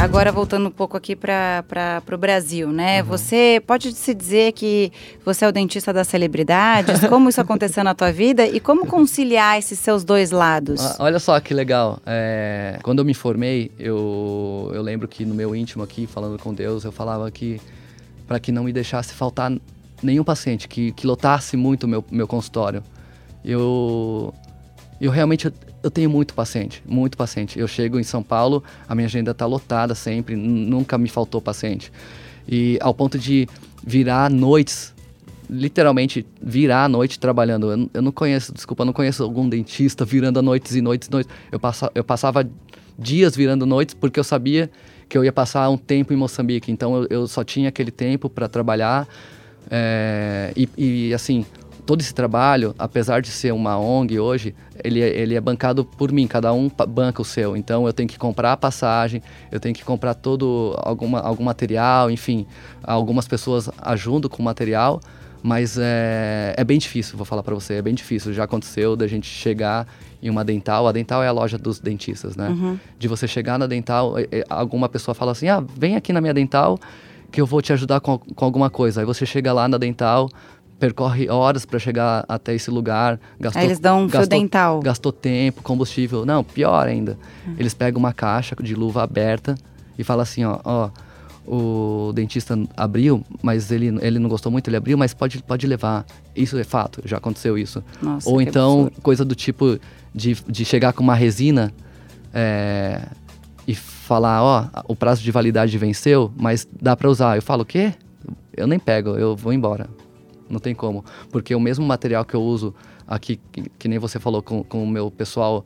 Agora 0.01 0.31
voltando 0.31 0.67
um 0.67 0.71
pouco 0.71 0.97
aqui 0.97 1.15
para 1.15 2.01
o 2.11 2.17
Brasil, 2.17 2.71
né? 2.71 3.03
Uhum. 3.03 3.09
Você 3.09 3.61
pode 3.67 3.93
se 3.93 4.15
dizer 4.15 4.51
que 4.53 4.91
você 5.23 5.45
é 5.45 5.47
o 5.47 5.51
dentista 5.51 5.93
das 5.93 6.07
celebridades? 6.07 7.01
Como 7.07 7.29
isso 7.29 7.39
aconteceu 7.39 7.83
na 7.83 7.93
tua 7.93 8.11
vida 8.11 8.43
e 8.47 8.59
como 8.59 8.87
conciliar 8.87 9.59
esses 9.59 9.77
seus 9.77 10.03
dois 10.03 10.31
lados? 10.31 10.81
Ah, 10.83 10.95
olha 11.01 11.19
só 11.19 11.39
que 11.39 11.53
legal. 11.53 11.99
É, 12.03 12.79
quando 12.81 12.97
eu 12.97 13.05
me 13.05 13.13
formei, 13.13 13.71
eu, 13.77 14.71
eu 14.73 14.81
lembro 14.81 15.07
que 15.07 15.23
no 15.23 15.35
meu 15.35 15.55
íntimo 15.55 15.83
aqui, 15.83 16.07
falando 16.07 16.39
com 16.39 16.51
Deus, 16.51 16.83
eu 16.83 16.91
falava 16.91 17.29
que 17.29 17.61
para 18.27 18.39
que 18.39 18.51
não 18.51 18.63
me 18.63 18.73
deixasse 18.73 19.13
faltar 19.13 19.51
nenhum 20.01 20.23
paciente, 20.23 20.67
que, 20.67 20.93
que 20.93 21.05
lotasse 21.05 21.55
muito 21.55 21.83
o 21.83 21.87
meu, 21.87 22.03
meu 22.09 22.27
consultório. 22.27 22.83
Eu, 23.45 24.33
eu 25.01 25.11
realmente 25.11 25.51
eu 25.81 25.89
tenho 25.89 26.09
muito 26.09 26.35
paciente, 26.35 26.83
muito 26.85 27.17
paciente. 27.17 27.57
Eu 27.57 27.67
chego 27.67 27.99
em 27.99 28.03
São 28.03 28.21
Paulo, 28.21 28.63
a 28.87 28.93
minha 28.93 29.07
agenda 29.07 29.31
está 29.31 29.47
lotada 29.47 29.95
sempre, 29.95 30.35
nunca 30.35 30.95
me 30.95 31.09
faltou 31.09 31.41
paciente. 31.41 31.91
E 32.47 32.77
ao 32.79 32.93
ponto 32.93 33.17
de 33.17 33.47
virar 33.83 34.29
noites, 34.29 34.93
literalmente 35.49 36.25
virar 36.39 36.85
a 36.85 36.89
noite 36.89 37.19
trabalhando. 37.19 37.71
Eu, 37.71 37.89
eu 37.95 38.01
não 38.01 38.11
conheço, 38.11 38.53
desculpa, 38.53 38.83
eu 38.83 38.85
não 38.85 38.93
conheço 38.93 39.23
algum 39.23 39.49
dentista 39.49 40.05
virando 40.05 40.37
a 40.37 40.41
noites 40.41 40.75
e 40.75 40.81
noites 40.81 41.07
e 41.07 41.11
noites. 41.11 41.33
Eu, 41.51 41.59
passa, 41.59 41.91
eu 41.95 42.03
passava 42.03 42.47
dias 42.97 43.35
virando 43.35 43.65
noites 43.65 43.95
porque 43.95 44.19
eu 44.19 44.23
sabia 44.23 44.69
que 45.09 45.17
eu 45.17 45.25
ia 45.25 45.33
passar 45.33 45.67
um 45.69 45.77
tempo 45.77 46.13
em 46.13 46.15
Moçambique. 46.15 46.71
Então 46.71 46.95
eu, 46.95 47.07
eu 47.09 47.27
só 47.27 47.43
tinha 47.43 47.69
aquele 47.69 47.91
tempo 47.91 48.29
para 48.29 48.47
trabalhar. 48.47 49.07
É, 49.69 50.53
e, 50.55 50.69
e 50.77 51.13
assim, 51.13 51.43
todo 51.85 52.01
esse 52.01 52.13
trabalho, 52.13 52.73
apesar 52.77 53.21
de 53.21 53.29
ser 53.29 53.51
uma 53.53 53.77
ONG 53.77 54.19
hoje, 54.19 54.55
ele, 54.83 55.01
é, 55.01 55.07
ele 55.07 55.35
é 55.35 55.41
bancado 55.41 55.83
por 55.83 56.11
mim, 56.11 56.27
cada 56.27 56.53
um 56.53 56.69
banca 56.89 57.21
o 57.21 57.25
seu. 57.25 57.55
Então 57.55 57.85
eu 57.85 57.93
tenho 57.93 58.07
que 58.07 58.17
comprar 58.17 58.53
a 58.53 58.57
passagem, 58.57 59.21
eu 59.51 59.59
tenho 59.59 59.73
que 59.75 59.83
comprar 59.83 60.13
todo 60.13 60.75
alguma, 60.79 61.19
algum 61.19 61.43
material, 61.43 62.09
enfim, 62.09 62.45
algumas 62.83 63.27
pessoas 63.27 63.69
ajudam 63.81 64.29
com 64.29 64.41
o 64.41 64.45
material, 64.45 65.01
mas 65.43 65.77
é, 65.79 66.53
é 66.55 66.63
bem 66.63 66.77
difícil, 66.77 67.17
vou 67.17 67.25
falar 67.25 67.41
para 67.41 67.55
você, 67.55 67.75
é 67.75 67.81
bem 67.81 67.95
difícil. 67.95 68.31
Já 68.33 68.43
aconteceu 68.43 68.95
da 68.95 69.07
gente 69.07 69.27
chegar 69.27 69.87
em 70.21 70.29
uma 70.29 70.45
dental, 70.45 70.87
a 70.87 70.91
dental 70.91 71.23
é 71.23 71.27
a 71.27 71.31
loja 71.31 71.57
dos 71.57 71.79
dentistas, 71.79 72.35
né? 72.35 72.49
Uhum. 72.49 72.79
De 72.99 73.07
você 73.07 73.27
chegar 73.27 73.57
na 73.57 73.65
dental, 73.65 74.15
alguma 74.49 74.87
pessoa 74.87 75.15
fala 75.15 75.31
assim, 75.31 75.49
ah, 75.49 75.63
vem 75.75 75.95
aqui 75.95 76.13
na 76.13 76.21
minha 76.21 76.33
dental 76.33 76.77
que 77.31 77.39
eu 77.39 77.45
vou 77.45 77.61
te 77.61 77.71
ajudar 77.71 78.01
com, 78.01 78.17
com 78.17 78.45
alguma 78.45 78.69
coisa. 78.69 79.01
Aí 79.01 79.05
você 79.05 79.25
chega 79.25 79.53
lá 79.53 79.67
na 79.67 79.77
dental, 79.77 80.29
percorre 80.81 81.29
horas 81.29 81.63
para 81.63 81.77
chegar 81.77 82.25
até 82.27 82.55
esse 82.55 82.71
lugar. 82.71 83.19
Gastou, 83.39 83.61
Aí 83.61 83.67
eles 83.67 83.77
dão 83.77 83.99
um 83.99 84.07
gastou, 84.07 84.21
fio 84.21 84.29
dental. 84.29 84.79
Gastou 84.79 85.11
tempo, 85.11 85.61
combustível. 85.61 86.25
Não, 86.25 86.43
pior 86.43 86.87
ainda. 86.87 87.19
Uhum. 87.45 87.55
Eles 87.59 87.75
pegam 87.75 87.99
uma 87.99 88.11
caixa 88.11 88.55
de 88.59 88.73
luva 88.73 89.03
aberta 89.03 89.53
e 89.95 90.03
falam 90.03 90.23
assim, 90.23 90.43
ó, 90.43 90.59
ó, 90.65 90.89
o 91.45 92.11
dentista 92.13 92.57
abriu, 92.75 93.23
mas 93.43 93.71
ele, 93.71 93.95
ele 94.01 94.17
não 94.17 94.27
gostou 94.27 94.51
muito, 94.51 94.67
ele 94.69 94.77
abriu, 94.77 94.97
mas 94.97 95.13
pode, 95.13 95.43
pode 95.43 95.67
levar. 95.67 96.03
Isso 96.35 96.57
é 96.57 96.63
fato, 96.63 96.99
já 97.05 97.17
aconteceu 97.17 97.59
isso. 97.59 97.83
Nossa, 98.01 98.27
Ou 98.27 98.41
então, 98.41 98.85
absurdo. 98.85 99.01
coisa 99.03 99.23
do 99.23 99.35
tipo 99.35 99.79
de, 100.15 100.35
de 100.47 100.65
chegar 100.65 100.93
com 100.93 101.03
uma 101.03 101.13
resina 101.13 101.71
é, 102.33 103.03
e 103.67 103.75
falar, 103.75 104.41
ó, 104.41 104.65
o 104.87 104.95
prazo 104.95 105.21
de 105.21 105.29
validade 105.29 105.77
venceu, 105.77 106.33
mas 106.35 106.67
dá 106.81 106.95
para 106.95 107.07
usar. 107.07 107.35
Eu 107.35 107.43
falo, 107.43 107.61
o 107.61 107.65
quê? 107.65 107.93
Eu 108.57 108.65
nem 108.65 108.79
pego, 108.79 109.11
eu 109.11 109.35
vou 109.35 109.53
embora 109.53 109.87
não 110.51 110.59
tem 110.59 110.75
como. 110.75 111.03
Porque 111.31 111.55
o 111.55 111.59
mesmo 111.59 111.85
material 111.85 112.23
que 112.25 112.33
eu 112.35 112.41
uso 112.43 112.73
aqui, 113.07 113.39
que, 113.51 113.63
que 113.79 113.87
nem 113.87 113.97
você 113.97 114.19
falou 114.19 114.41
com, 114.41 114.63
com 114.63 114.83
o 114.83 114.87
meu 114.87 115.09
pessoal 115.09 115.63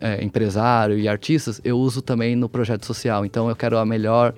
é, 0.00 0.24
empresário 0.24 0.98
e 0.98 1.06
artistas, 1.06 1.60
eu 1.64 1.78
uso 1.78 2.00
também 2.02 2.34
no 2.34 2.48
projeto 2.48 2.86
social. 2.86 3.24
Então 3.26 3.48
eu 3.48 3.54
quero 3.56 3.76
a 3.78 3.84
melhor 3.84 4.34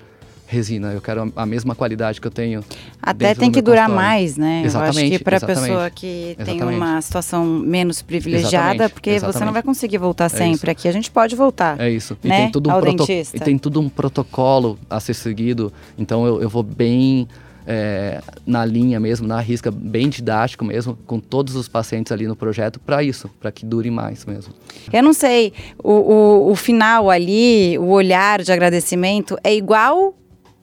resina, 0.47 0.93
eu 0.93 1.01
quero 1.01 1.33
a 1.35 1.47
mesma 1.47 1.75
qualidade 1.75 2.21
que 2.21 2.27
eu 2.27 2.31
tenho. 2.31 2.63
Até 3.03 3.35
tem 3.35 3.51
que 3.51 3.63
durar 3.63 3.87
consultório. 3.87 4.11
mais, 4.11 4.37
né? 4.37 4.63
Exatamente, 4.65 4.99
eu 4.99 5.05
acho 5.07 5.19
que 5.19 5.25
para 5.25 5.37
a 5.37 5.39
exatamente. 5.39 5.63
pessoa 5.69 5.91
que 5.91 6.35
tem 6.45 6.55
Exatamente. 6.57 6.77
uma 6.77 7.01
situação 7.03 7.45
menos 7.47 8.03
privilegiada, 8.03 8.75
Exatamente, 8.75 8.93
porque 8.93 9.11
você 9.13 9.21
não 9.23 9.29
exatamente. 9.31 9.53
vai 9.55 9.63
conseguir 9.63 9.99
voltar 9.99 10.27
isso. 10.27 10.37
sempre. 10.37 10.71
Aqui 10.71 10.87
a 10.87 10.93
gente 10.93 11.11
pode 11.11 11.35
voltar. 11.35 11.81
É 11.81 11.89
isso. 11.91 12.17
E 12.23 12.29
Né? 12.29 12.43
tem 12.43 12.51
tudo 12.53 12.69
um 12.71 12.81
proto- 12.81 13.07
e 13.11 13.41
tem 13.41 13.57
tudo 13.59 13.81
um 13.81 13.89
protocolo 13.89 14.79
a 14.89 15.01
ser 15.01 15.15
seguido. 15.15 15.73
Então 15.97 16.27
eu, 16.27 16.43
eu 16.43 16.49
vou 16.49 16.63
bem 16.63 17.27
é, 17.67 18.21
na 18.47 18.65
linha 18.65 19.01
mesmo, 19.01 19.27
na 19.27 19.41
risca, 19.41 19.71
bem 19.71 20.09
didático 20.09 20.65
mesmo, 20.65 20.97
com 21.07 21.19
todos 21.19 21.57
os 21.57 21.67
pacientes 21.69 22.13
ali 22.13 22.27
no 22.27 22.37
projeto 22.37 22.79
para 22.79 23.03
isso, 23.03 23.29
para 23.41 23.51
que 23.51 23.65
dure 23.65 23.91
mais 23.91 24.25
mesmo. 24.25 24.53
Eu 24.93 25.03
não 25.03 25.13
sei, 25.13 25.53
o, 25.83 25.93
o, 25.93 26.51
o 26.51 26.55
final 26.55 27.11
ali, 27.11 27.79
o 27.79 27.87
olhar 27.89 28.43
de 28.43 28.53
agradecimento 28.53 29.39
é 29.43 29.55
igual 29.55 30.15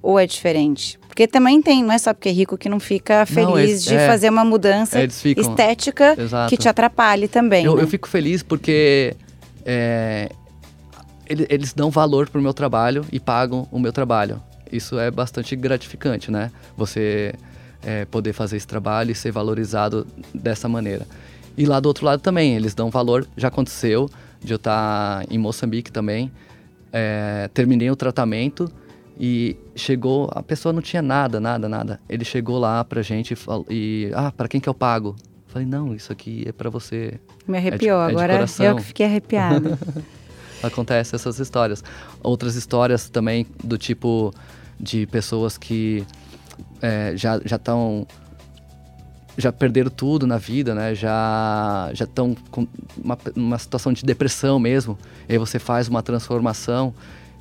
ou 0.01 0.20
é 0.20 0.25
diferente? 0.27 1.00
Porque 1.08 1.27
também 1.27 1.62
tem, 1.62 1.84
não 1.84 1.91
é 1.91 1.98
só 1.98 2.13
porque 2.13 2.29
é 2.29 2.31
rico 2.31 2.58
que 2.58 2.70
não 2.70 2.79
fica 2.79 3.25
feliz 3.25 3.70
eles- 3.70 3.84
de 3.84 3.96
é. 3.96 4.08
fazer 4.08 4.29
uma 4.29 4.46
mudança 4.46 5.01
eles 5.01 5.22
ficam- 5.22 5.43
estética 5.43 6.15
Exato. 6.17 6.50
que 6.50 6.55
te 6.58 6.70
atrapalhe 6.70 7.27
também. 7.27 7.65
Eu, 7.65 7.75
né? 7.75 7.84
eu 7.84 7.88
fico 7.88 8.08
feliz 8.08 8.41
porque 8.41 9.13
é, 9.65 10.29
ele- 11.27 11.46
eles 11.50 11.74
dão 11.74 11.89
valor 11.89 12.29
pro 12.29 12.41
meu 12.41 12.53
trabalho 12.53 13.05
e 13.12 13.20
pagam 13.20 13.67
o 13.72 13.77
meu 13.79 13.91
trabalho. 13.91 14.41
Isso 14.72 14.98
é 15.00 15.12
bastante 15.12 15.56
gratificante, 15.56 16.32
né? 16.32 16.51
Você 16.78 17.34
é, 17.84 18.06
poder 18.06 18.34
fazer 18.34 18.58
esse 18.58 18.68
trabalho 18.68 19.12
e 19.12 19.16
ser 19.16 19.32
valorizado 19.32 20.08
dessa 20.34 20.70
maneira. 20.70 21.06
E 21.58 21.66
lá 21.66 21.80
do 21.80 21.88
outro 21.88 22.06
lado 22.06 22.22
também, 22.22 22.56
eles 22.56 22.74
dão 22.74 22.90
valor. 22.90 23.28
Já 23.36 23.50
aconteceu 23.50 24.10
de 24.42 24.54
eu 24.54 24.58
estar 24.58 25.25
em 25.30 25.38
Moçambique 25.38 25.92
também. 25.92 26.32
é, 26.92 27.50
terminei 27.54 27.90
o 27.90 27.96
tratamento 27.96 28.70
e 29.20 29.56
chegou, 29.75 30.30
a 30.34 30.42
pessoa 30.42 30.74
não 30.74 30.82
tinha 30.82 31.01
nada, 31.01 31.40
nada, 31.40 31.70
nada. 31.70 32.00
Ele 32.10 32.25
chegou 32.25 32.58
lá 32.58 32.84
pra 32.84 33.01
gente 33.01 33.32
e, 33.32 33.36
falou, 33.36 33.66
e 33.70 34.12
ah, 34.13 34.32
para 34.32 34.48
quem 34.48 34.60
que 34.60 34.68
eu 34.68 34.74
pago? 34.74 35.16
Falei, 35.48 35.68
não, 35.68 35.94
isso 35.94 36.12
aqui 36.12 36.44
é 36.48 36.51
para 36.51 36.70
você. 36.70 37.20
Me 37.48 37.58
arrepiou, 37.58 38.01
é 38.01 38.08
de 38.08 38.12
agora 38.13 38.34
coração. 38.34 38.66
eu 38.66 38.75
que 38.78 38.84
fiquei 38.84 39.06
arrepiada. 39.06 39.78
Acontece 40.63 41.16
essas 41.16 41.40
histórias. 41.40 41.84
Outras 42.22 42.56
histórias 42.56 43.10
também 43.10 43.46
do 43.63 43.78
tipo 43.78 44.34
de 44.82 45.06
pessoas 45.08 45.58
que 45.58 46.04
é, 46.82 47.14
já 47.16 47.40
já 47.46 47.56
estão 47.58 48.06
já 49.38 49.52
perderam 49.52 49.90
tudo 49.90 50.28
na 50.28 50.38
vida, 50.38 50.76
né? 50.76 50.94
Já 50.94 51.90
já 51.94 52.06
estão 52.06 52.36
com 52.50 52.68
uma, 53.02 53.18
uma 53.36 53.58
situação 53.58 53.94
de 53.94 54.04
depressão 54.04 54.60
mesmo. 54.60 54.98
E 55.30 55.34
aí 55.34 55.38
você 55.38 55.58
faz 55.58 55.88
uma 55.88 56.04
transformação 56.04 56.94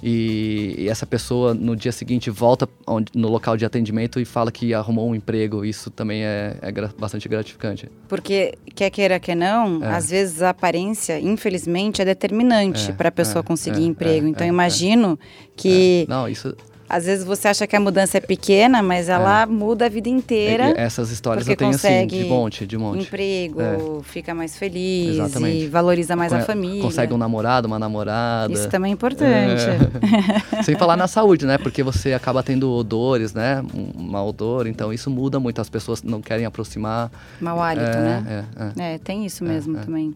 e, 0.02 0.76
e 0.78 0.88
essa 0.88 1.04
pessoa 1.04 1.52
no 1.52 1.74
dia 1.76 1.90
seguinte 1.92 2.30
volta 2.30 2.66
onde- 2.86 3.10
no 3.14 3.28
local 3.28 3.56
de 3.56 3.66
atendimento 3.66 4.20
e 4.20 4.24
fala 4.24 4.52
que 4.52 4.72
arrumou 4.72 5.10
um 5.10 5.14
emprego. 5.16 5.64
Isso 5.64 5.90
também 5.90 6.22
é, 6.24 6.56
é 6.62 6.70
gra- 6.70 6.94
bastante 6.96 7.28
gratificante. 7.28 7.90
Porque, 8.08 8.54
quer 8.74 8.88
queira, 8.90 9.18
quer 9.18 9.34
não, 9.34 9.82
É. 9.84 9.88
às 9.88 10.08
vezes 10.10 10.40
a 10.42 10.50
aparência, 10.50 11.18
infelizmente, 11.20 12.00
é 12.00 12.04
determinante 12.04 12.90
É, 12.90 12.94
para 12.94 13.08
a 13.08 13.12
pessoa 13.12 13.40
é, 13.40 13.42
conseguir 13.42 13.82
é, 13.82 13.86
emprego. 13.86 14.26
é, 14.26 14.30
então, 14.30 14.46
imagino 14.46 15.18
que, 15.56 16.06
Não, 16.08 16.28
isso 16.28 16.54
às 16.90 17.04
vezes, 17.06 17.24
você 17.24 17.48
acha 17.48 17.66
que 17.66 17.76
a 17.76 17.80
mudança 17.80 18.18
é 18.18 18.20
pequena, 18.20 18.82
mas 18.82 19.08
ela 19.08 19.46
muda 19.46 19.86
a 19.86 19.88
vida 19.88 20.08
inteira. 20.08 20.70
e- 20.70 20.72
e 20.72 20.76
essas 20.78 21.10
histórias 21.10 21.46
eu 21.46 21.56
tenho 21.56 21.70
assim, 21.70 22.06
de 22.06 22.24
monte, 22.24 22.66
de 22.66 22.76
monte. 22.76 23.02
Emprego, 23.04 24.02
fica 24.04 24.34
mais 24.34 24.56
feliz 24.56 25.16
e 25.16 25.20
Exatamente. 25.20 25.68
valoriza 25.68 26.16
mais 26.16 26.32
a 26.32 26.40
Con- 26.40 26.44
família. 26.46 26.82
Consegue 26.82 27.14
um 27.14 27.16
namorado, 27.16 27.66
uma 27.68 27.78
namorada. 27.78 28.52
Isso 28.52 28.68
também 28.68 28.90
é 28.90 28.94
importante. 28.94 29.62
É. 30.50 30.62
Sem 30.64 30.76
falar 30.76 30.96
na 30.96 31.06
saúde, 31.06 31.46
né? 31.46 31.56
Porque 31.58 31.82
você 31.82 32.12
acaba 32.12 32.42
tendo 32.42 32.70
odores, 32.72 33.32
né? 33.32 33.62
Um 33.74 34.02
mau 34.02 34.28
odor, 34.28 34.66
então 34.66 34.92
isso 34.92 35.10
muda 35.10 35.38
muito. 35.38 35.60
As 35.60 35.68
pessoas 35.70 36.02
não 36.02 36.20
querem 36.20 36.44
aproximar. 36.44 37.10
Mau 37.40 37.60
hálito, 37.62 37.86
é, 37.86 38.00
né? 38.00 38.44
É, 38.76 38.82
é. 38.82 38.94
É, 38.94 38.98
tem 38.98 39.24
isso 39.24 39.44
mesmo 39.44 39.78
é. 39.78 39.80
também. 39.82 40.14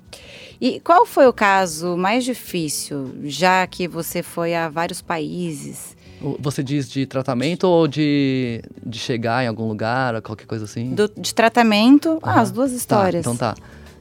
E 0.60 0.80
qual 0.80 1.06
foi 1.06 1.26
o 1.28 1.32
caso 1.32 1.96
mais 1.96 2.24
difícil, 2.24 3.14
já 3.24 3.66
que 3.66 3.86
você 3.86 4.22
foi 4.22 4.54
a 4.54 4.68
vários 4.68 5.00
países? 5.02 5.93
Você 6.40 6.62
diz 6.62 6.88
de 6.88 7.06
tratamento 7.06 7.64
ou 7.64 7.86
de, 7.86 8.62
de 8.84 8.98
chegar 8.98 9.44
em 9.44 9.48
algum 9.48 9.68
lugar, 9.68 10.20
qualquer 10.22 10.46
coisa 10.46 10.64
assim? 10.64 10.94
Do- 10.94 11.10
de 11.16 11.34
tratamento, 11.34 12.18
ah, 12.22 12.40
as 12.40 12.50
duas 12.50 12.72
histórias. 12.72 13.24
Tá, 13.24 13.30
então 13.32 13.36
tá. 13.36 13.54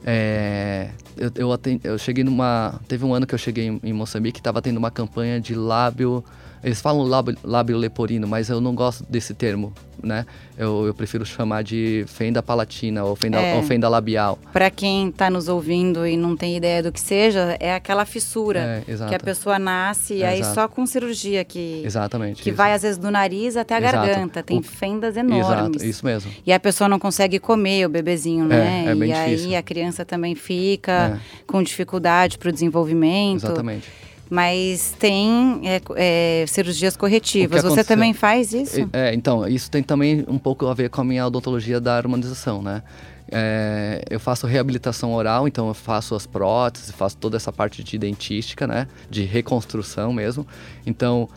É, 0.06 0.88
eu, 1.16 1.30
eu, 1.36 1.52
aten- 1.52 1.80
eu 1.82 1.98
cheguei 1.98 2.22
numa. 2.24 2.80
Teve 2.88 3.04
um 3.04 3.14
ano 3.14 3.26
que 3.26 3.34
eu 3.34 3.38
cheguei 3.38 3.66
em, 3.68 3.80
em 3.82 3.92
Moçambique 3.92 4.38
e 4.38 4.40
estava 4.40 4.60
tendo 4.60 4.76
uma 4.76 4.90
campanha 4.90 5.40
de 5.40 5.54
lábio. 5.54 6.24
Eles 6.64 6.80
falam 6.80 7.02
lábio, 7.04 7.36
lábio 7.44 7.76
leporino, 7.76 8.26
mas 8.26 8.48
eu 8.48 8.60
não 8.60 8.74
gosto 8.74 9.04
desse 9.08 9.34
termo, 9.34 9.70
né? 10.02 10.24
Eu, 10.56 10.86
eu 10.86 10.94
prefiro 10.94 11.26
chamar 11.26 11.62
de 11.62 12.04
fenda 12.08 12.42
palatina 12.42 13.04
ou 13.04 13.14
fenda, 13.14 13.38
É. 13.40 13.56
ou 13.56 13.62
fenda 13.62 13.88
labial. 13.88 14.38
Para 14.52 14.70
quem 14.70 15.08
está 15.10 15.28
nos 15.28 15.46
ouvindo 15.48 16.06
e 16.06 16.16
não 16.16 16.34
tem 16.36 16.56
ideia 16.56 16.82
do 16.82 16.90
que 16.90 17.00
seja, 17.00 17.56
é 17.60 17.74
aquela 17.74 18.04
fissura 18.06 18.82
É, 18.88 19.08
que 19.08 19.14
a 19.14 19.18
pessoa 19.18 19.58
nasce 19.58 20.14
e 20.14 20.22
É, 20.22 20.28
aí 20.28 20.40
exato. 20.40 20.54
só 20.54 20.68
com 20.68 20.86
cirurgia 20.86 21.44
que 21.44 21.82
Exatamente. 21.84 22.42
que 22.42 22.48
isso. 22.50 22.56
vai 22.56 22.72
às 22.72 22.80
vezes 22.82 22.96
do 22.96 23.10
nariz 23.10 23.56
até 23.58 23.74
a 23.74 23.78
Exato. 23.80 23.96
garganta, 24.06 24.42
tem 24.42 24.58
O- 24.58 24.62
fendas 24.62 25.16
enormes. 25.18 25.46
Exato, 25.46 25.84
isso 25.84 26.06
mesmo. 26.06 26.30
E 26.46 26.52
a 26.52 26.58
pessoa 26.60 26.88
não 26.88 26.98
consegue 26.98 27.38
comer 27.38 27.84
o 27.84 27.88
bebezinho, 27.90 28.46
né? 28.46 28.84
é 28.86 28.94
bem 28.94 29.10
e 29.10 29.12
aí 29.12 29.36
difícil. 29.36 29.58
a 29.58 29.62
criança 29.62 30.04
também 30.04 30.34
fica 30.34 31.20
É. 31.20 31.42
com 31.46 31.62
dificuldade 31.62 32.38
para 32.38 32.48
o 32.48 32.52
desenvolvimento. 32.52 33.44
Exatamente. 33.44 34.03
Mas 34.30 34.94
tem 34.98 35.60
é, 35.64 35.82
é, 35.96 36.44
cirurgias 36.46 36.96
corretivas. 36.96 37.60
Você 37.60 37.66
aconteceu? 37.66 37.84
também 37.84 38.12
faz 38.12 38.52
isso? 38.52 38.88
É, 38.92 39.14
então, 39.14 39.46
isso 39.46 39.70
tem 39.70 39.82
também 39.82 40.24
um 40.26 40.38
pouco 40.38 40.66
a 40.66 40.74
ver 40.74 40.90
com 40.90 41.00
a 41.00 41.04
minha 41.04 41.26
odontologia 41.26 41.80
da 41.80 41.96
harmonização, 41.96 42.62
né? 42.62 42.82
É, 43.30 44.04
eu 44.10 44.20
faço 44.20 44.46
reabilitação 44.46 45.12
oral, 45.12 45.48
então 45.48 45.68
eu 45.68 45.74
faço 45.74 46.14
as 46.14 46.26
próteses, 46.26 46.90
faço 46.90 47.16
toda 47.16 47.36
essa 47.36 47.52
parte 47.52 47.82
de 47.82 47.98
dentística, 47.98 48.66
né? 48.66 48.86
De 49.10 49.24
reconstrução 49.24 50.12
mesmo. 50.12 50.46
Então, 50.86 51.28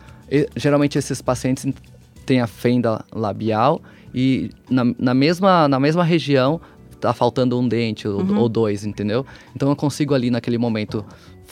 geralmente 0.56 0.98
esses 0.98 1.20
pacientes 1.20 1.66
têm 2.26 2.40
a 2.40 2.46
fenda 2.46 3.04
labial 3.12 3.80
e 4.14 4.50
na, 4.70 4.84
na 4.98 5.14
mesma, 5.14 5.66
na 5.66 5.80
mesma 5.80 6.04
região 6.04 6.60
tá 7.00 7.12
faltando 7.12 7.58
um 7.58 7.66
dente 7.66 8.06
ou, 8.08 8.20
ou 8.36 8.48
dois, 8.48 8.84
entendeu? 8.84 9.24
Então 9.54 9.68
eu 9.68 9.76
consigo 9.76 10.14
ali 10.14 10.30
naquele 10.30 10.58
momento 10.58 11.04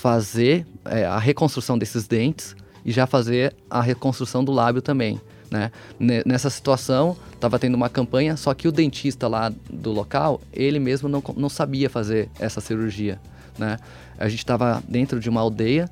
fazer 0.07 0.65
é, 0.85 1.05
a 1.05 1.19
reconstrução 1.19 1.77
desses 1.77 2.07
dentes 2.07 2.55
e 2.85 2.93
já 2.93 3.09
fazer 3.09 3.53
a 3.69 3.81
reconstrução 3.83 4.45
do 4.45 4.53
lábio 4.53 4.81
também, 4.81 5.21
né? 5.51 5.73
Ne- 5.99 6.23
Nessa 6.25 6.49
situação, 6.49 7.17
estava 7.35 7.59
tendo 7.59 7.75
uma 7.75 7.89
campanha, 7.89 8.37
só 8.37 8.55
que 8.55 8.69
o 8.69 8.73
dentista 8.73 9.27
lá 9.27 9.53
do 9.69 9.91
local, 9.91 10.41
ele 10.53 10.79
mesmo 10.79 11.09
não, 11.09 11.21
não 11.37 11.49
sabia 11.49 11.91
fazer 11.91 12.29
essa 12.39 12.61
cirurgia, 12.61 13.19
né? 13.59 13.79
A 14.17 14.29
gente 14.29 14.39
estava 14.39 14.81
dentro 14.89 15.19
de 15.19 15.29
uma 15.29 15.41
aldeia, 15.41 15.91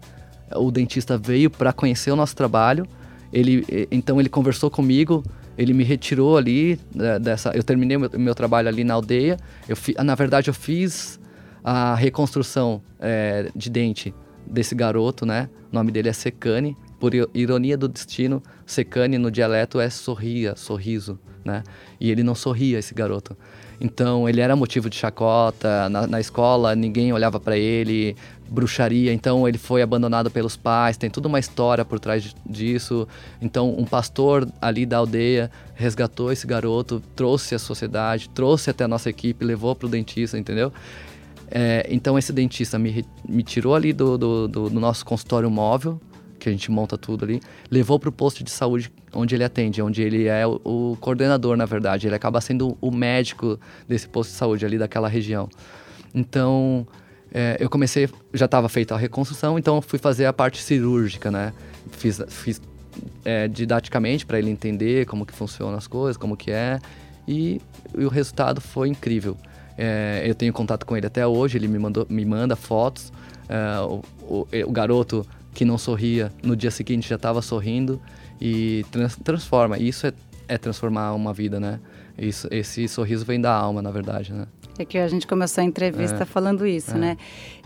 o 0.55 0.71
dentista 0.71 1.19
veio 1.19 1.51
para 1.51 1.73
conhecer 1.73 2.13
o 2.13 2.17
nosso 2.17 2.37
trabalho, 2.37 2.87
ele, 3.33 3.67
então 3.91 4.21
ele 4.21 4.29
conversou 4.29 4.71
comigo, 4.71 5.25
ele 5.59 5.73
me 5.75 5.83
retirou 5.83 6.37
ali 6.37 6.79
né, 6.95 7.19
dessa, 7.19 7.51
eu 7.51 7.65
terminei 7.65 7.99
meu, 7.99 8.09
meu 8.17 8.35
trabalho 8.37 8.69
ali 8.69 8.85
na 8.85 8.95
aldeia, 8.95 9.37
eu 9.69 9.75
fi, 9.75 9.93
na 10.05 10.15
verdade 10.15 10.49
eu 10.51 10.55
fiz 10.55 11.19
a 11.65 11.95
reconstrução 11.95 12.83
é, 13.01 13.51
de 13.57 13.71
dente 13.71 14.15
desse 14.47 14.75
garoto, 14.75 15.25
né? 15.25 15.49
O 15.73 15.75
nome 15.75 15.91
dele 15.91 16.11
é 16.11 16.13
Secane. 16.13 16.77
Por 17.01 17.13
ironia 17.35 17.77
do 17.77 17.89
destino, 17.89 18.43
Secane 18.65 19.19
no 19.19 19.31
dialeto 19.31 19.81
é 19.81 19.91
sorria, 19.91 20.55
sorriso, 20.57 21.19
né? 21.45 21.63
E 21.99 22.11
ele 22.11 22.23
não 22.23 22.35
sorria, 22.35 22.79
esse 22.79 22.95
garoto. 22.95 23.37
Então 23.81 24.29
ele 24.29 24.41
era 24.41 24.55
motivo 24.55 24.89
de 24.89 24.97
chacota 24.97 25.89
na, 25.89 26.07
na 26.07 26.21
escola, 26.21 26.75
ninguém 26.75 27.13
olhava 27.13 27.41
para 27.41 27.57
ele, 27.59 28.17
bruxaria. 28.49 29.13
Então 29.13 29.47
ele 29.49 29.59
foi 29.59 29.83
abandonado 29.83 30.31
pelos 30.31 30.57
pais. 30.57 30.97
Tem 30.97 31.11
toda 31.11 31.29
uma 31.29 31.39
história 31.39 31.85
por 31.85 31.99
trás 31.99 32.35
disso. 32.47 33.07
Então 33.43 33.75
um 33.77 33.85
pastor 33.85 34.49
ali 34.61 34.87
da 34.87 34.99
aldeia 34.99 35.51
resgatou 35.75 36.31
esse 36.31 36.47
garoto, 36.47 37.03
trouxe 37.17 37.55
à 37.55 37.59
sociedade, 37.59 38.29
trouxe 38.31 38.71
até 38.71 38.85
a 38.85 38.89
nossa 38.89 39.11
equipe, 39.11 39.45
levou 39.45 39.75
para 39.75 39.87
o 39.87 39.91
dentista, 39.91 40.39
entendeu? 40.39 40.73
É, 41.51 41.87
então 41.91 42.19
esse 42.19 42.33
dentista 42.33 42.79
me, 42.79 43.05
me 43.29 43.43
tirou 43.43 43.75
ali 43.75 43.93
do, 43.93 44.17
do, 44.19 44.49
do- 44.49 44.71
do 44.71 44.81
nosso 44.81 45.05
consultório 45.05 45.51
móvel, 45.51 46.01
que 46.39 46.49
a 46.49 46.53
gente 46.53 46.71
monta 46.71 46.99
tudo 46.99 47.25
ali, 47.25 47.41
levou 47.71 47.99
para 47.99 48.09
o 48.09 48.13
posto 48.13 48.43
de 48.45 48.51
saúde 48.51 48.93
onde 49.15 49.35
ele 49.35 49.45
atende, 49.45 49.81
onde 49.81 50.03
ele 50.03 50.27
é 50.27 50.47
o, 50.47 50.61
o 50.65 50.97
coordenador, 51.01 51.57
na 51.57 51.65
verdade. 51.65 52.07
Ele 52.07 52.15
acaba 52.15 52.41
sendo 52.41 52.77
o 52.81 52.91
médico 52.91 53.59
desse 53.89 54.09
posto 54.09 54.31
de 54.31 54.37
saúde 54.37 54.67
ali 54.67 54.77
daquela 54.77 55.09
região. 55.09 55.49
Então, 56.15 56.87
é, 57.33 57.57
eu 57.61 57.69
comecei, 57.71 58.09
já 58.33 58.45
estava 58.47 58.69
feita 58.69 58.95
a 58.95 58.99
reconstrução, 58.99 59.59
então 59.59 59.81
fui 59.81 59.99
fazer 59.99 60.27
a 60.27 60.33
parte 60.33 60.63
cirúrgica, 60.63 61.31
né? 61.31 61.53
Fiz, 61.93 62.21
fiz 62.29 62.61
é, 63.25 63.49
didaticamente 63.49 64.25
para 64.27 64.39
ele 64.39 64.51
entender 64.51 65.07
como 65.07 65.25
que 65.25 65.33
funcionam 65.33 65.77
as 65.77 65.87
coisas, 65.87 66.17
como 66.17 66.37
que 66.37 66.51
é. 66.51 66.79
e, 67.27 67.61
e 67.97 68.05
o 68.05 68.09
resultado 68.09 68.61
foi 68.61 68.89
incrível. 68.89 69.37
É, 69.77 70.23
eu 70.25 70.35
tenho 70.35 70.53
contato 70.53 70.87
com 70.87 70.97
ele 70.97 71.07
até 71.07 71.27
hoje, 71.27 71.59
ele 71.59 71.69
me, 71.69 71.79
mandou, 71.79 72.07
me 72.09 72.25
manda 72.25 72.57
fotos. 72.57 73.13
É, 73.49 73.81
o, 73.81 74.03
o, 74.23 74.47
o, 74.67 74.73
garoto 74.73 75.27
que 75.53 75.65
não 75.65 75.77
sorria, 75.77 76.33
no 76.43 76.57
dia 76.57 76.71
seguinte 76.71 77.09
já 77.09 77.17
estava 77.17 77.43
sorrindo 77.43 78.01
e 78.41 78.85
trans, 78.91 79.17
transforma. 79.17 79.79
Isso 79.79 80.07
é, 80.07 80.13
é, 80.49 80.59
transformar 80.59 81.13
uma 81.13 81.33
vida, 81.33 81.61
né? 81.61 81.81
Isso, 82.17 82.49
esse 82.51 82.87
sorriso 82.89 83.25
vem 83.25 83.41
da 83.41 83.53
alma, 83.53 83.83
na 83.83 83.91
verdade, 83.91 84.33
né? 84.33 84.47
É 84.79 84.85
que 84.85 84.99
a 84.99 85.07
gente 85.07 85.27
começou 85.27 85.63
a 85.63 85.65
entrevista 85.65 86.23
é, 86.23 86.27
falando 86.27 86.67
isso, 86.67 86.93
é. 86.93 86.99
né? 86.99 87.17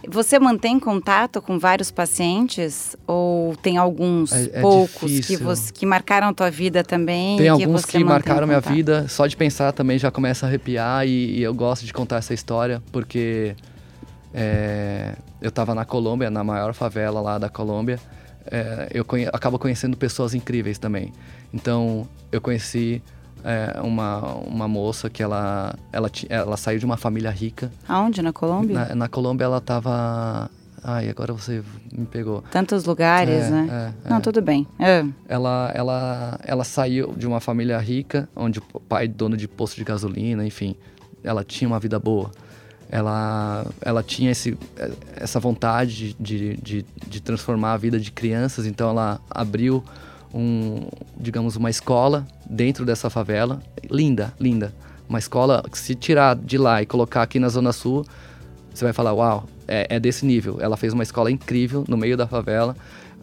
Você 0.07 0.39
mantém 0.39 0.79
contato 0.79 1.43
com 1.43 1.59
vários 1.59 1.91
pacientes 1.91 2.97
ou 3.07 3.57
tem 3.57 3.77
alguns 3.79 4.31
é, 4.33 4.51
é 4.53 4.61
poucos 4.61 5.27
que, 5.27 5.37
você, 5.37 5.73
que 5.73 5.85
marcaram 5.85 6.29
a 6.29 6.33
tua 6.33 6.51
vida 6.51 6.85
também? 6.85 7.37
Tem 7.37 7.47
que 7.47 7.49
alguns 7.49 7.85
que 7.85 8.05
marcaram 8.05 8.47
minha 8.47 8.61
vida. 8.61 9.09
Só 9.09 9.27
de 9.27 9.37
pensar 9.37 9.73
também 9.73 9.99
já 9.99 10.11
começa 10.11 10.47
a 10.47 10.49
arrepiar 10.49 11.07
e, 11.07 11.39
e 11.39 11.43
eu 11.43 11.53
gosto 11.53 11.85
de 11.85 11.93
contar 11.93 12.19
essa 12.19 12.33
história 12.33 12.83
porque 12.93 13.57
é, 14.33 15.15
eu 15.41 15.49
estava 15.49 15.75
na 15.75 15.85
Colômbia, 15.85 16.31
na 16.31 16.45
maior 16.45 16.75
favela 16.75 17.21
lá 17.21 17.39
da 17.39 17.49
Colômbia. 17.49 17.99
É, 18.51 18.89
eu 18.93 19.05
conhe 19.05 19.27
acabo 19.27 19.59
conhecendo 19.59 19.97
pessoas 19.97 20.35
incríveis 20.35 20.79
também. 20.79 21.13
Então 21.53 22.07
eu 22.31 22.41
conheci 22.41 23.03
é, 23.45 23.81
uma, 23.81 24.35
uma 24.37 24.69
moça 24.69 25.09
que 25.09 25.23
ela, 25.23 25.75
ela, 25.93 26.11
ela 26.29 26.57
saiu 26.57 26.79
de 26.79 26.85
uma 26.85 26.97
família 26.97 27.31
rica. 27.31 27.71
Aonde? 27.89 28.23
Na 28.23 28.33
Colômbia? 28.33 28.75
Na, 28.75 28.95
na 28.95 29.09
Colômbia 29.09 29.45
ela 29.45 29.59
estava 29.59 30.51
Ai, 30.83 31.09
agora 31.09 31.33
você 31.33 31.63
me 31.93 32.07
pegou. 32.07 32.43
Tantos 32.51 32.85
lugares, 32.85 33.45
é, 33.47 33.51
né? 33.51 33.95
É, 34.05 34.09
Não, 34.09 34.19
é. 34.19 34.21
tudo 34.21 34.41
bem. 34.41 34.67
É. 34.79 35.05
Ela, 35.29 35.73
ela, 35.75 36.41
ela 36.45 36.65
saiu 36.65 37.13
de 37.17 37.27
uma 37.27 37.41
família 37.41 37.79
rica, 37.79 38.29
onde 38.35 38.61
o 38.73 38.81
pai 38.81 39.05
é 39.05 39.09
dono 39.09 39.37
de 39.37 39.49
posto 39.49 39.77
de 39.77 39.85
gasolina, 39.85 40.47
enfim, 40.47 40.77
ela 41.23 41.45
tinha 41.45 41.69
uma 41.69 41.81
vida 41.81 41.99
boa. 41.99 42.31
Ela, 42.91 43.67
ela 43.83 44.03
tinha 44.03 44.31
esse, 44.31 44.57
essa 45.17 45.39
vontade 45.39 46.17
de, 46.19 46.57
de, 46.57 46.87
de 47.07 47.21
transformar 47.21 47.75
a 47.75 47.77
vida 47.77 48.01
de 48.01 48.11
crianças, 48.11 48.65
então 48.65 48.89
ela 48.89 49.21
abriu 49.29 49.85
um, 50.33 50.89
digamos, 51.17 51.57
uma 51.57 51.71
escola 51.71 52.27
dentro 52.49 52.85
dessa 52.85 53.09
favela. 53.11 53.61
Linda, 53.91 54.33
linda. 54.39 54.75
Uma 55.09 55.19
escola 55.19 55.63
que 55.71 55.79
se 55.79 55.95
tirar 55.95 56.37
de 56.37 56.59
lá 56.59 56.83
e 56.83 56.87
colocar 56.87 57.23
aqui 57.23 57.39
na 57.39 57.49
Zona 57.49 57.73
Sul, 57.73 58.05
você 58.73 58.85
vai 58.85 58.93
falar, 58.93 59.13
uau, 59.15 59.47
é, 59.67 59.97
é 59.97 60.01
desse 60.01 60.27
nível. 60.27 60.59
Ela 60.61 60.77
fez 60.77 60.93
uma 60.93 61.03
escola 61.03 61.31
incrível 61.31 61.85
no 61.89 61.97
meio 61.97 62.17
da 62.17 62.27
favela. 62.27 62.77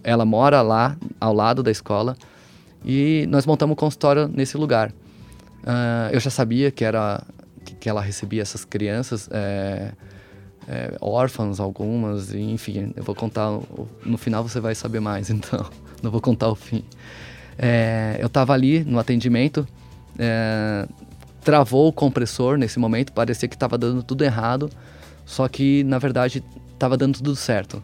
Ela 0.04 0.26
mora 0.26 0.62
lá, 0.62 0.98
ao 1.20 1.34
lado 1.34 1.62
da 1.62 1.72
escola. 1.72 2.18
E 2.84 3.26
nós 3.30 3.46
montamos 3.46 3.74
um 3.74 3.76
consultório 3.76 4.28
nesse 4.28 4.58
lugar. 4.58 4.92
Uh, 5.64 6.12
eu 6.12 6.20
já 6.20 6.30
sabia 6.30 6.70
que 6.70 6.86
era 6.86 7.24
que 7.80 7.90
ela 7.90 8.02
recebia 8.02 8.42
essas 8.42 8.64
crianças 8.64 9.28
é, 9.32 9.92
é, 10.68 10.98
órfãos 11.02 11.60
algumas 11.60 12.34
enfim 12.34 12.94
eu 12.96 13.04
vou 13.04 13.16
contar 13.16 13.60
no 14.06 14.18
final 14.18 14.44
você 14.44 14.60
vai 14.60 14.76
saber 14.76 15.00
mais 15.00 15.30
então 15.32 15.66
não 16.02 16.12
vou 16.12 16.22
contar 16.22 16.50
o 16.50 16.56
fim. 16.56 16.84
É, 17.58 18.18
eu 18.20 18.28
estava 18.28 18.54
ali 18.54 18.84
no 18.84 19.00
atendimento, 19.00 19.68
é, 20.20 20.88
travou 21.44 21.88
o 21.88 21.94
compressor 21.94 22.58
nesse 22.58 22.80
momento, 22.80 23.14
parecia 23.14 23.48
que 23.48 23.56
estava 23.56 23.78
dando 23.78 24.04
tudo 24.04 24.24
errado, 24.24 24.70
só 25.26 25.48
que 25.48 25.84
na 25.84 25.98
verdade 25.98 26.44
estava 26.74 26.98
dando 26.98 27.16
tudo 27.18 27.36
certo. 27.36 27.82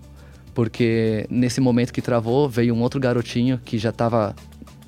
Porque 0.53 1.25
nesse 1.29 1.61
momento 1.61 1.93
que 1.93 2.01
travou, 2.01 2.49
veio 2.49 2.73
um 2.73 2.81
outro 2.81 2.99
garotinho 2.99 3.57
que 3.63 3.77
já 3.77 3.89
estava 3.89 4.35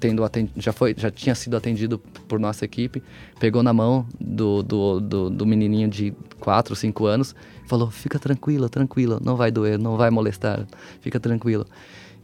tendo 0.03 0.21
já 0.57 0.73
foi 0.73 0.93
já 0.97 1.09
tinha 1.09 1.33
sido 1.33 1.55
atendido 1.55 1.97
por 2.27 2.37
nossa 2.37 2.65
equipe 2.65 3.01
pegou 3.39 3.63
na 3.63 3.71
mão 3.71 4.05
do, 4.19 4.61
do, 4.61 4.99
do, 4.99 5.29
do 5.29 5.45
menininho 5.45 5.87
de 5.87 6.13
4, 6.41 6.75
5 6.75 7.05
anos 7.05 7.33
falou 7.67 7.89
fica 7.89 8.19
tranquila 8.19 8.67
tranquila 8.67 9.17
não 9.23 9.37
vai 9.37 9.49
doer 9.49 9.79
não 9.79 9.95
vai 9.95 10.09
molestar 10.09 10.65
fica 10.99 11.21
tranquilo 11.21 11.65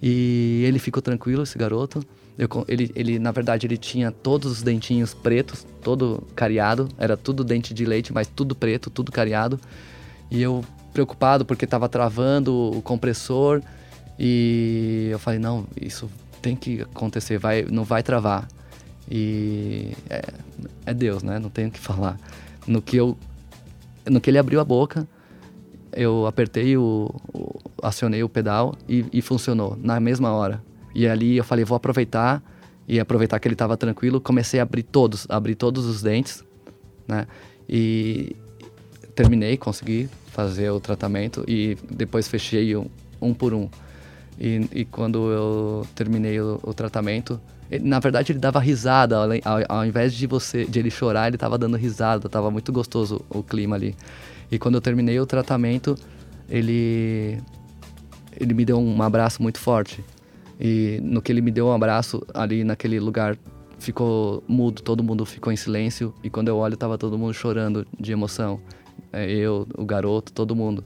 e 0.01 0.63
ele 0.65 0.79
ficou 0.79 1.01
tranquilo, 1.01 1.43
esse 1.43 1.57
garoto. 1.57 2.03
Eu, 2.37 2.47
ele, 2.67 2.91
ele, 2.95 3.19
na 3.19 3.31
verdade, 3.31 3.67
ele 3.67 3.77
tinha 3.77 4.11
todos 4.11 4.51
os 4.51 4.61
dentinhos 4.61 5.13
pretos, 5.13 5.67
todo 5.83 6.25
cariado. 6.35 6.87
Era 6.97 7.17
tudo 7.17 7.43
dente 7.43 7.73
de 7.73 7.85
leite, 7.85 8.13
mas 8.13 8.27
tudo 8.27 8.55
preto, 8.55 8.89
tudo 8.89 9.11
cariado. 9.11 9.59
E 10.31 10.41
eu 10.41 10.63
preocupado 10.93 11.45
porque 11.45 11.65
estava 11.65 11.89
travando 11.89 12.53
o 12.77 12.81
compressor. 12.81 13.61
E 14.17 15.09
eu 15.11 15.19
falei, 15.19 15.39
não, 15.39 15.67
isso 15.79 16.09
tem 16.41 16.55
que 16.55 16.81
acontecer, 16.81 17.37
vai, 17.37 17.63
não 17.63 17.83
vai 17.83 18.01
travar. 18.01 18.47
E 19.09 19.91
é, 20.09 20.21
é 20.85 20.93
Deus, 20.93 21.23
né? 21.23 21.39
Não 21.39 21.49
tenho 21.49 21.67
o 21.67 21.71
que 21.71 21.79
falar. 21.79 22.17
No 22.65 22.81
que 22.81 22.95
eu, 22.95 23.17
no 24.05 24.21
que 24.21 24.29
ele 24.29 24.37
abriu 24.37 24.61
a 24.61 24.65
boca, 24.65 25.05
eu 25.93 26.25
apertei 26.25 26.77
o, 26.77 27.09
o 27.33 27.59
acionei 27.81 28.23
o 28.23 28.29
pedal 28.29 28.75
e, 28.87 29.05
e, 29.11 29.21
funcionou 29.21 29.77
na 29.81 29.99
mesma 29.99 30.31
hora. 30.31 30.61
E 30.93 31.07
ali 31.07 31.37
eu 31.37 31.43
falei, 31.43 31.65
vou 31.65 31.75
aproveitar 31.75 32.43
e 32.87 32.99
aproveitar 32.99 33.39
que 33.39 33.47
ele 33.47 33.55
estava 33.55 33.77
tranquilo, 33.77 34.19
comecei 34.19 34.59
a 34.59 34.63
abrir 34.63 34.83
todos, 34.83 35.25
abrir 35.29 35.55
todos 35.55 35.85
os 35.85 36.01
dentes, 36.01 36.43
né? 37.07 37.27
E 37.67 38.35
terminei, 39.15 39.57
consegui 39.57 40.09
fazer 40.27 40.69
o 40.71 40.79
tratamento 40.79 41.43
e 41.47 41.77
depois 41.89 42.27
fechei 42.27 42.75
um, 42.75 42.87
um 43.21 43.33
por 43.33 43.53
um. 43.53 43.69
E, 44.39 44.67
e, 44.73 44.85
quando 44.85 45.31
eu 45.31 45.87
terminei 45.93 46.39
o, 46.39 46.59
o 46.63 46.73
tratamento, 46.73 47.39
na 47.77 47.99
verdade 47.99 48.31
ele 48.31 48.39
dava 48.39 48.59
risada, 48.59 49.15
ao, 49.15 49.29
ao, 49.69 49.85
invés 49.85 50.13
de 50.13 50.25
você 50.25 50.65
de 50.65 50.79
ele 50.79 50.89
chorar, 50.89 51.27
ele 51.27 51.35
estava 51.35 51.57
dando 51.57 51.77
risada, 51.77 52.25
estava 52.25 52.49
muito 52.49 52.71
gostoso 52.71 53.21
o 53.29 53.43
clima 53.43 53.75
ali. 53.75 53.95
E 54.51 54.57
quando 54.57 54.75
eu 54.75 54.81
terminei 54.81 55.19
o 55.19 55.25
tratamento, 55.25 55.95
ele 56.49 57.39
ele 58.39 58.53
me 58.53 58.65
deu 58.65 58.79
um 58.79 59.01
abraço 59.03 59.41
muito 59.41 59.59
forte. 59.59 60.03
E 60.59 60.99
no 61.03 61.21
que 61.21 61.31
ele 61.31 61.41
me 61.41 61.51
deu 61.51 61.67
um 61.67 61.71
abraço 61.71 62.25
ali 62.33 62.63
naquele 62.63 62.99
lugar 62.99 63.37
ficou 63.77 64.43
mudo, 64.47 64.81
todo 64.81 65.03
mundo 65.03 65.25
ficou 65.25 65.53
em 65.53 65.55
silêncio 65.55 66.13
e 66.23 66.29
quando 66.29 66.49
eu 66.49 66.57
olho 66.57 66.75
tava 66.75 66.97
todo 66.97 67.17
mundo 67.17 67.33
chorando 67.33 67.87
de 67.99 68.11
emoção. 68.11 68.59
É, 69.13 69.29
eu, 69.29 69.67
o 69.77 69.85
garoto, 69.85 70.31
todo 70.31 70.55
mundo. 70.55 70.83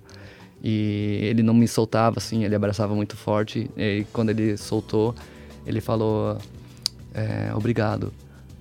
E 0.64 1.20
ele 1.24 1.44
não 1.44 1.54
me 1.54 1.68
soltava 1.68 2.18
assim, 2.18 2.46
ele 2.46 2.56
abraçava 2.56 2.96
muito 2.96 3.18
forte. 3.18 3.70
E 3.76 4.06
quando 4.14 4.30
ele 4.30 4.56
soltou, 4.56 5.14
ele 5.66 5.82
falou: 5.82 6.38
é, 7.14 7.52
"Obrigado. 7.56 8.14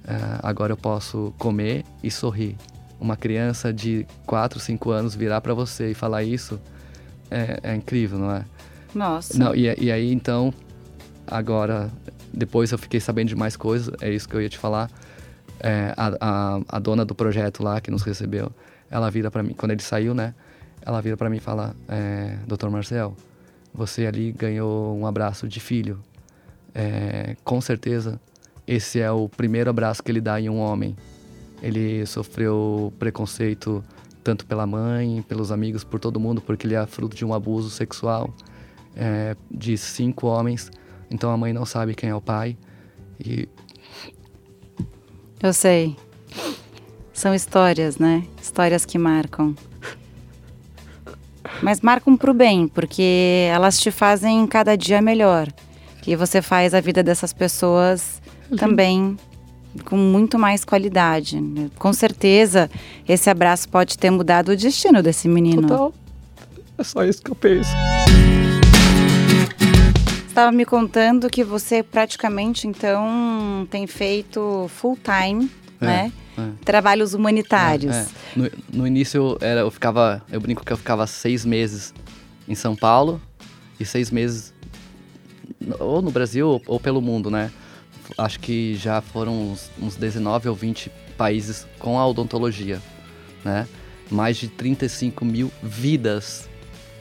É, 0.06 0.14
agora 0.42 0.72
eu 0.72 0.76
posso 0.76 1.32
comer 1.38 1.84
e 2.02 2.10
sorrir." 2.10 2.56
uma 3.02 3.16
criança 3.16 3.72
de 3.72 4.06
4, 4.26 4.60
5 4.60 4.90
anos 4.92 5.14
virar 5.14 5.40
para 5.40 5.52
você 5.52 5.90
e 5.90 5.94
falar 5.94 6.22
isso 6.22 6.60
é, 7.28 7.58
é, 7.62 7.74
incrível, 7.74 8.18
não 8.18 8.30
é? 8.30 8.44
Nossa. 8.94 9.36
Não, 9.36 9.54
e, 9.54 9.74
e 9.76 9.90
aí 9.90 10.12
então, 10.12 10.54
agora, 11.26 11.90
depois 12.32 12.70
eu 12.70 12.78
fiquei 12.78 13.00
sabendo 13.00 13.28
de 13.28 13.34
mais 13.34 13.56
coisas, 13.56 13.92
é 14.00 14.08
isso 14.08 14.28
que 14.28 14.36
eu 14.36 14.40
ia 14.40 14.48
te 14.48 14.56
falar. 14.56 14.88
É, 15.58 15.92
a, 15.96 16.12
a, 16.20 16.60
a, 16.68 16.78
dona 16.78 17.04
do 17.04 17.14
projeto 17.14 17.62
lá 17.62 17.80
que 17.80 17.90
nos 17.90 18.02
recebeu, 18.02 18.52
ela 18.88 19.10
vira 19.10 19.30
para 19.30 19.42
mim, 19.42 19.52
quando 19.52 19.72
ele 19.72 19.82
saiu, 19.82 20.14
né? 20.14 20.34
Ela 20.80 21.00
vira 21.00 21.16
para 21.16 21.28
mim 21.28 21.36
e 21.36 21.40
fala: 21.40 21.74
é, 21.88 22.36
Doutor 22.46 22.70
Marcel, 22.70 23.16
você 23.74 24.06
ali 24.06 24.32
ganhou 24.32 24.96
um 24.96 25.06
abraço 25.06 25.48
de 25.48 25.58
filho. 25.58 26.00
É, 26.74 27.36
com 27.44 27.60
certeza, 27.60 28.20
esse 28.66 29.00
é 29.00 29.10
o 29.10 29.28
primeiro 29.28 29.70
abraço 29.70 30.02
que 30.02 30.10
ele 30.10 30.20
dá 30.20 30.40
em 30.40 30.48
um 30.48 30.58
homem. 30.58 30.96
Ele 31.62 32.04
sofreu 32.06 32.92
preconceito 32.98 33.84
tanto 34.22 34.46
pela 34.46 34.66
mãe, 34.66 35.22
pelos 35.28 35.50
amigos, 35.50 35.82
por 35.82 35.98
todo 35.98 36.20
mundo, 36.20 36.40
porque 36.40 36.66
ele 36.66 36.74
é 36.74 36.86
fruto 36.86 37.16
de 37.16 37.24
um 37.24 37.34
abuso 37.34 37.70
sexual 37.70 38.32
é, 38.96 39.36
de 39.50 39.76
cinco 39.76 40.26
homens. 40.26 40.70
Então 41.10 41.30
a 41.30 41.36
mãe 41.36 41.52
não 41.52 41.66
sabe 41.66 41.94
quem 41.94 42.10
é 42.10 42.14
o 42.14 42.20
pai. 42.20 42.56
E. 43.18 43.48
Eu 45.42 45.52
sei. 45.52 45.96
São 47.12 47.34
histórias, 47.34 47.98
né? 47.98 48.24
Histórias 48.40 48.86
que 48.86 48.96
marcam. 48.96 49.54
Mas 51.60 51.80
marcam 51.80 52.16
pro 52.16 52.32
bem, 52.32 52.66
porque 52.66 53.48
elas 53.52 53.78
te 53.78 53.90
fazem 53.90 54.46
cada 54.46 54.76
dia 54.76 55.02
melhor. 55.02 55.48
E 56.06 56.16
você 56.16 56.40
faz 56.40 56.74
a 56.74 56.80
vida 56.80 57.02
dessas 57.02 57.32
pessoas 57.32 58.21
também 58.56 59.16
com 59.84 59.96
muito 59.96 60.38
mais 60.38 60.64
qualidade. 60.64 61.40
Com 61.78 61.92
certeza, 61.92 62.70
esse 63.08 63.30
abraço 63.30 63.68
pode 63.68 63.96
ter 63.98 64.10
mudado 64.10 64.50
o 64.50 64.56
destino 64.56 65.02
desse 65.02 65.28
menino. 65.28 65.62
Total. 65.62 65.94
É 66.78 66.84
só 66.84 67.04
isso 67.04 67.22
que 67.22 67.30
eu 67.30 67.34
penso. 67.34 67.70
Estava 70.26 70.50
me 70.50 70.64
contando 70.64 71.28
que 71.28 71.44
você 71.44 71.82
praticamente 71.82 72.66
então 72.66 73.66
tem 73.70 73.86
feito 73.86 74.66
full 74.68 74.96
time, 74.96 75.50
é, 75.80 75.84
né? 75.84 76.12
É. 76.38 76.48
Trabalhos 76.64 77.12
humanitários. 77.12 77.94
É, 77.94 78.00
é. 78.00 78.06
no, 78.34 78.50
no, 78.72 78.86
início 78.86 79.18
eu, 79.18 79.38
era, 79.40 79.60
eu 79.60 79.70
ficava, 79.70 80.22
eu 80.32 80.40
brinco 80.40 80.64
que 80.64 80.72
eu 80.72 80.76
ficava 80.78 81.06
seis 81.06 81.44
meses 81.44 81.92
em 82.48 82.54
São 82.54 82.74
Paulo 82.74 83.20
e 83.78 83.84
seis 83.84 84.10
meses 84.10 84.54
ou 85.78 86.00
no 86.00 86.10
Brasil 86.10 86.48
ou, 86.48 86.62
ou 86.66 86.80
pelo 86.80 87.02
mundo, 87.02 87.30
né? 87.30 87.52
Acho 88.16 88.40
que 88.40 88.74
já 88.76 89.00
foram 89.00 89.52
uns, 89.52 89.70
uns 89.80 89.96
19 89.96 90.48
ou 90.48 90.54
20 90.54 90.90
países 91.16 91.66
com 91.78 91.98
a 91.98 92.06
odontologia, 92.06 92.80
né? 93.44 93.66
Mais 94.10 94.36
de 94.36 94.48
35 94.48 95.24
mil 95.24 95.50
vidas 95.62 96.48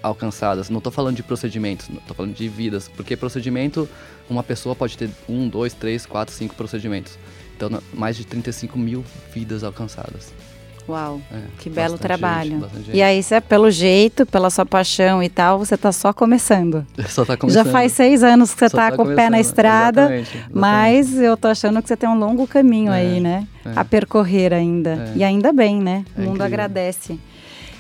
alcançadas. 0.01 0.69
Não 0.69 0.77
estou 0.77 0.91
falando 0.91 1.15
de 1.15 1.23
procedimentos, 1.23 1.89
estou 1.89 2.15
falando 2.15 2.33
de 2.33 2.47
vidas, 2.47 2.87
porque 2.87 3.15
procedimento, 3.15 3.87
uma 4.29 4.43
pessoa 4.43 4.75
pode 4.75 4.97
ter 4.97 5.09
um, 5.27 5.47
dois, 5.47 5.73
três, 5.73 6.05
quatro, 6.05 6.33
cinco 6.33 6.55
procedimentos. 6.55 7.17
Então, 7.55 7.81
mais 7.93 8.17
de 8.17 8.25
35 8.25 8.77
mil 8.77 9.05
vidas 9.33 9.63
alcançadas. 9.63 10.33
Uau, 10.87 11.21
é, 11.31 11.37
que 11.59 11.69
belo 11.69 11.97
trabalho. 11.97 12.67
Gente, 12.75 12.97
e 12.97 13.01
aí, 13.01 13.21
você, 13.21 13.39
pelo 13.39 13.69
jeito, 13.69 14.25
pela 14.25 14.49
sua 14.49 14.65
paixão 14.65 15.21
e 15.21 15.29
tal, 15.29 15.59
você 15.59 15.75
está 15.75 15.91
só 15.91 16.11
começando. 16.11 16.85
Só 17.07 17.25
tá 17.25 17.37
começando. 17.37 17.65
Já 17.65 17.71
faz 17.71 17.91
seis 17.91 18.23
anos 18.23 18.53
que 18.53 18.59
você 18.59 18.65
está 18.65 18.91
tá 18.91 18.97
com 18.97 19.03
o 19.03 19.15
pé 19.15 19.29
na 19.29 19.39
estrada, 19.39 20.01
exatamente, 20.01 20.37
exatamente. 20.37 20.57
mas 20.57 21.19
eu 21.19 21.35
tô 21.37 21.47
achando 21.47 21.81
que 21.81 21.87
você 21.87 21.97
tem 21.97 22.09
um 22.09 22.17
longo 22.17 22.47
caminho 22.47 22.91
é, 22.91 22.99
aí, 22.99 23.19
né? 23.19 23.47
É. 23.65 23.71
A 23.75 23.85
percorrer 23.85 24.53
ainda. 24.53 25.11
É. 25.13 25.17
E 25.17 25.23
ainda 25.23 25.51
bem, 25.51 25.81
né? 25.81 26.05
O 26.15 26.21
é 26.21 26.23
mundo 26.23 26.35
incrível. 26.35 26.45
agradece. 26.45 27.19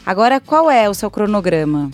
Agora, 0.05 0.39
qual 0.39 0.69
é 0.69 0.89
o 0.89 0.93
seu 0.93 1.09
cronograma? 1.09 1.91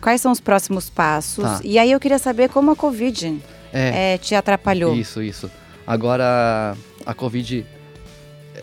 Quais 0.00 0.20
são 0.20 0.30
os 0.30 0.40
próximos 0.40 0.88
passos? 0.88 1.44
Tá. 1.44 1.60
E 1.64 1.78
aí 1.78 1.90
eu 1.90 2.00
queria 2.00 2.18
saber 2.18 2.48
como 2.48 2.70
a 2.70 2.76
Covid 2.76 3.40
é. 3.72 4.18
te 4.18 4.34
atrapalhou. 4.34 4.94
Isso, 4.94 5.22
isso. 5.22 5.50
Agora, 5.86 6.76
a 7.04 7.14
Covid 7.14 7.64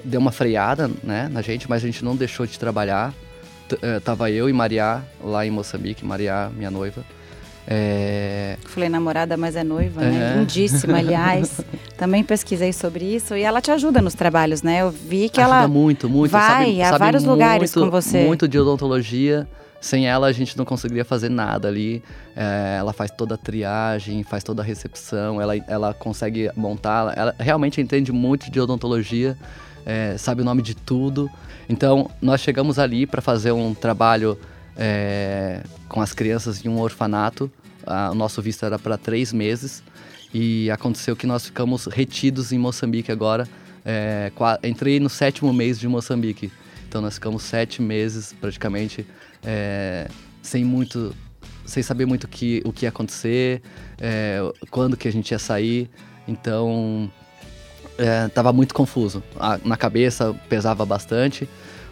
deu 0.04 0.20
uma 0.20 0.32
freada, 0.32 0.90
né, 1.04 1.30
na 1.32 1.42
gente, 1.42 1.70
mas 1.70 1.84
a 1.84 1.86
gente 1.86 2.04
não 2.04 2.16
deixou 2.16 2.46
de 2.46 2.58
trabalhar. 2.58 3.14
T 3.68 3.76
uh, 3.76 4.02
tava 4.02 4.30
eu 4.30 4.48
e 4.48 4.54
Maria 4.54 5.02
lá 5.24 5.46
em 5.46 5.52
Moçambique, 5.52 6.06
Maria, 6.06 6.52
minha 6.56 6.70
noiva. 6.70 7.04
É... 7.68 8.58
Falei 8.66 8.90
namorada, 8.90 9.36
mas 9.36 9.56
é 9.56 9.64
noiva, 9.64 10.02
né? 10.02 10.08
é. 10.08 10.12
né? 10.12 10.36
Lindíssima, 10.40 11.00
aliás. 11.00 11.62
Também 11.98 12.24
pesquisei 12.24 12.72
sobre 12.72 13.06
isso 13.06 13.36
e 13.36 13.42
ela 13.42 13.60
te 13.62 13.72
ajuda 13.72 14.02
nos 14.02 14.14
trabalhos, 14.14 14.62
né? 14.62 14.82
Eu 14.82 14.92
vi 14.92 15.30
que 15.30 15.42
ajuda 15.42 15.58
ela 15.58 15.68
muito, 15.68 16.10
muito. 16.10 16.32
vai 16.32 16.66
sabe, 16.66 16.82
a 16.82 16.90
sabe 16.90 17.00
vários 17.00 17.24
muito, 17.24 17.34
lugares 17.34 17.74
com 17.74 17.90
você. 17.90 18.24
Muito 18.26 18.48
de 18.48 18.60
odontologia. 18.60 19.48
Sem 19.82 20.08
ela, 20.08 20.26
a 20.28 20.32
gente 20.32 20.58
não 20.58 20.66
conseguiria 20.66 21.06
fazer 21.06 21.30
nada 21.30 21.68
ali. 21.68 22.04
É, 22.36 22.78
ela 22.80 22.92
faz 22.92 23.12
toda 23.12 23.36
a 23.36 23.38
triagem, 23.38 24.24
faz 24.24 24.44
toda 24.44 24.64
a 24.64 24.66
recepção, 24.66 25.40
ela, 25.40 25.56
ela 25.68 25.94
consegue 25.94 26.50
montar. 26.56 27.14
Ela 27.16 27.36
realmente 27.38 27.80
entende 27.80 28.12
muito 28.12 28.50
de 28.50 28.60
odontologia, 28.60 29.38
é, 29.86 30.18
sabe 30.18 30.42
o 30.42 30.46
nome 30.46 30.62
de 30.62 30.76
tudo. 30.76 31.30
Então, 31.70 32.10
nós 32.22 32.42
chegamos 32.42 32.80
ali 32.80 33.06
para 33.06 33.22
fazer 33.22 33.52
um 33.52 33.74
trabalho 33.74 34.38
é, 34.76 35.62
com 35.88 36.02
as 36.02 36.14
crianças 36.14 36.66
em 36.66 36.70
um 36.70 36.80
orfanato. 36.80 37.52
A, 37.86 38.12
o 38.12 38.16
nosso 38.16 38.42
visto 38.42 38.66
era 38.66 38.80
para 38.80 38.98
três 38.98 39.32
meses. 39.32 39.84
E 40.34 40.70
aconteceu 40.72 41.16
que 41.16 41.28
nós 41.28 41.46
ficamos 41.46 41.86
retidos 41.86 42.52
em 42.52 42.58
Moçambique 42.58 43.12
agora. 43.12 43.48
É, 43.86 44.32
entrei 44.64 45.00
no 45.00 45.10
sétimo 45.10 45.54
mês 45.54 45.80
de 45.80 45.88
Moçambique. 45.88 46.52
Então 46.88 47.02
nós 47.02 47.16
ficamos 47.16 47.44
sete 47.44 47.82
meses 47.82 48.34
praticamente 48.34 49.06
é, 49.44 50.08
sem 50.42 50.64
muito, 50.64 51.16
sem 51.66 51.84
saber 51.84 52.06
muito 52.06 52.28
que, 52.28 52.62
o 52.66 52.74
que 52.74 52.86
ia 52.86 52.90
acontecer, 52.90 53.62
é, 54.00 54.40
quando 54.72 54.98
que 54.98 55.08
a 55.08 55.12
gente 55.12 55.32
ia 55.32 55.40
sair. 55.40 55.90
Então 56.28 57.12
estava 57.98 58.50
é, 58.50 58.54
muito 58.54 58.74
confuso. 58.74 59.24
A, 59.40 59.60
na 59.64 59.78
cabeça 59.78 60.36
pesava 60.50 60.86
bastante. 60.86 61.48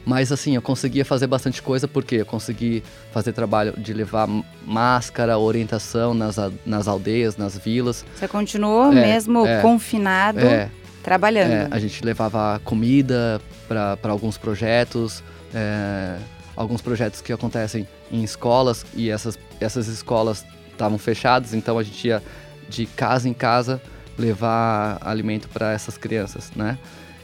Mas 0.06 0.32
assim, 0.32 0.56
eu 0.56 0.62
conseguia 0.62 1.06
fazer 1.06 1.28
bastante 1.28 1.62
coisa 1.62 1.88
porque 1.88 2.16
eu 2.16 2.26
consegui 2.26 2.84
fazer 3.12 3.32
trabalho 3.32 3.74
de 3.78 3.94
levar 3.94 4.28
máscara, 4.66 5.38
orientação 5.38 6.14
nas, 6.14 6.36
nas 6.66 6.88
aldeias, 6.88 7.38
nas 7.38 7.58
vilas. 7.58 8.06
Você 8.16 8.28
continuou 8.28 8.92
é, 8.92 8.96
mesmo 8.96 9.46
é, 9.46 9.62
confinado? 9.62 10.42
É, 10.42 10.70
trabalhando. 11.02 11.52
É, 11.52 11.68
a 11.72 11.80
gente 11.80 12.04
levava 12.04 12.60
comida 12.66 13.40
para 13.68 14.12
alguns 14.12 14.38
projetos, 14.38 15.24
é, 15.54 16.18
alguns 16.56 16.82
projetos 16.82 17.22
que 17.22 17.32
acontecem 17.32 17.88
em 18.12 18.24
escolas 18.24 18.86
e 18.94 19.10
essas, 19.10 19.40
essas 19.60 19.88
escolas 19.88 20.46
estavam 20.70 20.98
fechadas, 20.98 21.54
então 21.54 21.78
a 21.78 21.84
gente 21.84 22.08
ia 22.08 22.22
de 22.68 22.86
casa 22.86 23.30
em 23.30 23.34
casa 23.34 23.82
levar 24.18 24.98
alimento 25.02 25.48
para 25.50 25.72
essas 25.72 25.98
crianças, 25.98 26.52
né? 26.56 26.78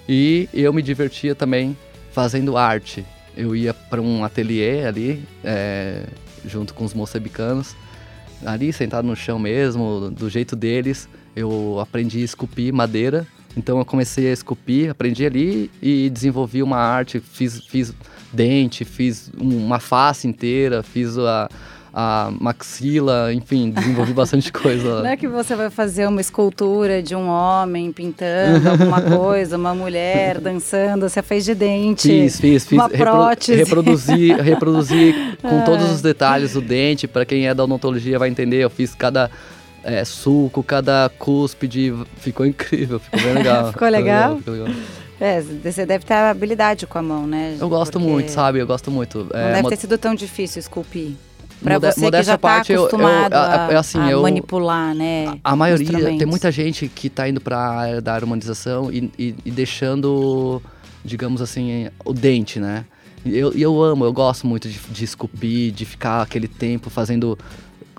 E 0.08 0.50
eu 0.54 0.74
me 0.74 0.82
divertia 0.82 1.36
também 1.36 1.78
fazendo 2.12 2.58
arte. 2.58 3.06
Eu 3.38 3.56
ia 3.56 3.74
para 3.74 4.02
um 4.02 4.24
ateliê 4.24 4.86
ali, 4.86 5.24
é, 5.44 6.06
junto 6.46 6.74
com 6.74 6.84
os 6.84 6.94
moçambicanos, 6.94 7.76
ali 8.46 8.74
sentado 8.74 9.08
no 9.08 9.16
chão 9.16 9.38
mesmo, 9.38 10.10
do 10.10 10.30
jeito 10.30 10.56
deles. 10.56 11.08
Eu 11.36 11.80
aprendi 11.80 12.22
a 12.22 12.26
esculpir 12.26 12.74
madeira 12.74 13.28
então 13.56 13.80
eu 13.80 13.86
comecei 13.86 14.30
a 14.30 14.34
esculpir, 14.34 14.92
aprendi 14.92 15.26
ali 15.26 15.72
e 15.82 16.10
desenvolvi 16.10 16.62
uma 16.62 16.78
arte, 16.78 17.20
fiz, 17.20 17.62
fiz 17.66 17.94
dente, 18.32 18.86
fiz 18.86 19.32
uma 19.38 19.80
face 19.80 20.28
inteira, 20.28 20.84
fiz 20.84 21.18
a, 21.18 21.50
a 21.94 22.32
maxila, 22.40 23.34
enfim, 23.34 23.72
desenvolvi 23.72 24.14
bastante 24.14 24.52
coisa. 24.52 25.02
Não 25.02 25.10
é 25.10 25.18
que 25.18 25.28
você 25.28 25.56
vai 25.56 25.70
fazer 25.70 26.08
uma 26.08 26.22
escultura 26.22 27.02
de 27.02 27.16
um 27.16 27.28
homem 27.28 27.92
pintando 27.92 28.70
alguma 28.70 29.02
coisa, 29.18 29.58
uma 29.58 29.74
mulher 29.74 30.40
dançando, 30.40 31.10
você 31.10 31.22
fez 31.22 31.46
de 31.46 31.56
dente. 31.56 32.08
Fiz, 32.08 32.40
fiz, 32.40 32.66
fiz. 32.66 32.78
Uma 32.78 32.90
prótese. 32.90 33.56
Reproduzi, 33.56 34.34
reproduzi 34.34 35.16
com 35.42 35.62
todos 35.66 35.92
os 35.92 36.02
detalhes 36.02 36.56
o 36.56 36.62
dente, 36.62 37.08
para 37.08 37.26
quem 37.26 37.48
é 37.48 37.54
da 37.54 37.64
odontologia 37.64 38.20
vai 38.20 38.30
entender, 38.30 38.58
eu 38.58 38.70
fiz 38.70 38.94
cada 38.94 39.30
é, 39.84 40.06
suco, 40.06 40.62
cada 40.62 41.10
cúspide. 41.18 41.94
Ficou 42.18 42.46
incrível, 42.46 43.00
ficou 43.00 43.20
bem 43.20 43.34
legal. 43.34 43.72
ficou 43.74 43.90
legal? 43.90 44.38
Ficou 44.38 44.54
legal, 44.54 44.68
ficou 44.68 44.76
legal. 44.76 45.00
É, 45.22 45.42
você 45.42 45.86
deve 45.86 46.06
ter 46.06 46.14
habilidade 46.14 46.88
com 46.88 46.98
a 46.98 47.02
mão, 47.02 47.28
né? 47.28 47.58
Eu 47.60 47.68
gosto 47.68 48.00
muito, 48.00 48.32
sabe? 48.32 48.60
Eu 48.60 48.68
gosto 48.68 48.90
muito. 48.90 49.28
Não 49.34 49.40
é, 49.40 49.54
deve 49.56 49.70
ter 49.70 49.76
sido 49.76 49.98
tão 49.98 50.16
difícil 50.16 50.62
esculpir. 50.62 51.12
Pra 51.62 51.78
você 51.78 52.10
que 52.10 52.24
já 52.24 52.36
está 52.36 52.58
acostumado 52.58 53.34
eu, 53.34 53.40
eu, 53.72 53.78
a, 53.78 53.80
assim, 53.80 54.00
a 54.00 54.12
eu, 54.12 54.22
manipular, 54.22 54.96
né? 54.96 55.28
A, 55.44 55.52
a 55.52 55.56
maioria, 55.56 56.18
tem 56.18 56.26
muita 56.26 56.52
gente 56.52 56.88
que 56.88 57.08
está 57.08 57.28
indo 57.28 57.42
para 57.42 57.58
a 57.58 57.80
área 57.80 58.02
da 58.02 58.14
harmonização 58.14 58.92
e, 58.92 59.12
e, 59.20 59.36
e, 59.46 59.52
deixando, 59.52 60.62
digamos 61.04 61.42
assim, 61.42 61.90
o 62.06 62.14
dente, 62.14 62.60
né? 62.60 62.86
E 63.26 63.38
eu, 63.38 63.52
eu 63.54 63.84
amo, 63.84 64.06
eu 64.06 64.14
gosto 64.14 64.48
muito 64.48 64.70
de, 64.70 64.80
de 64.90 65.04
esculpir, 65.04 65.72
de 65.74 65.84
ficar 65.84 66.22
aquele 66.22 66.48
tempo 66.48 66.90
fazendo 66.90 67.38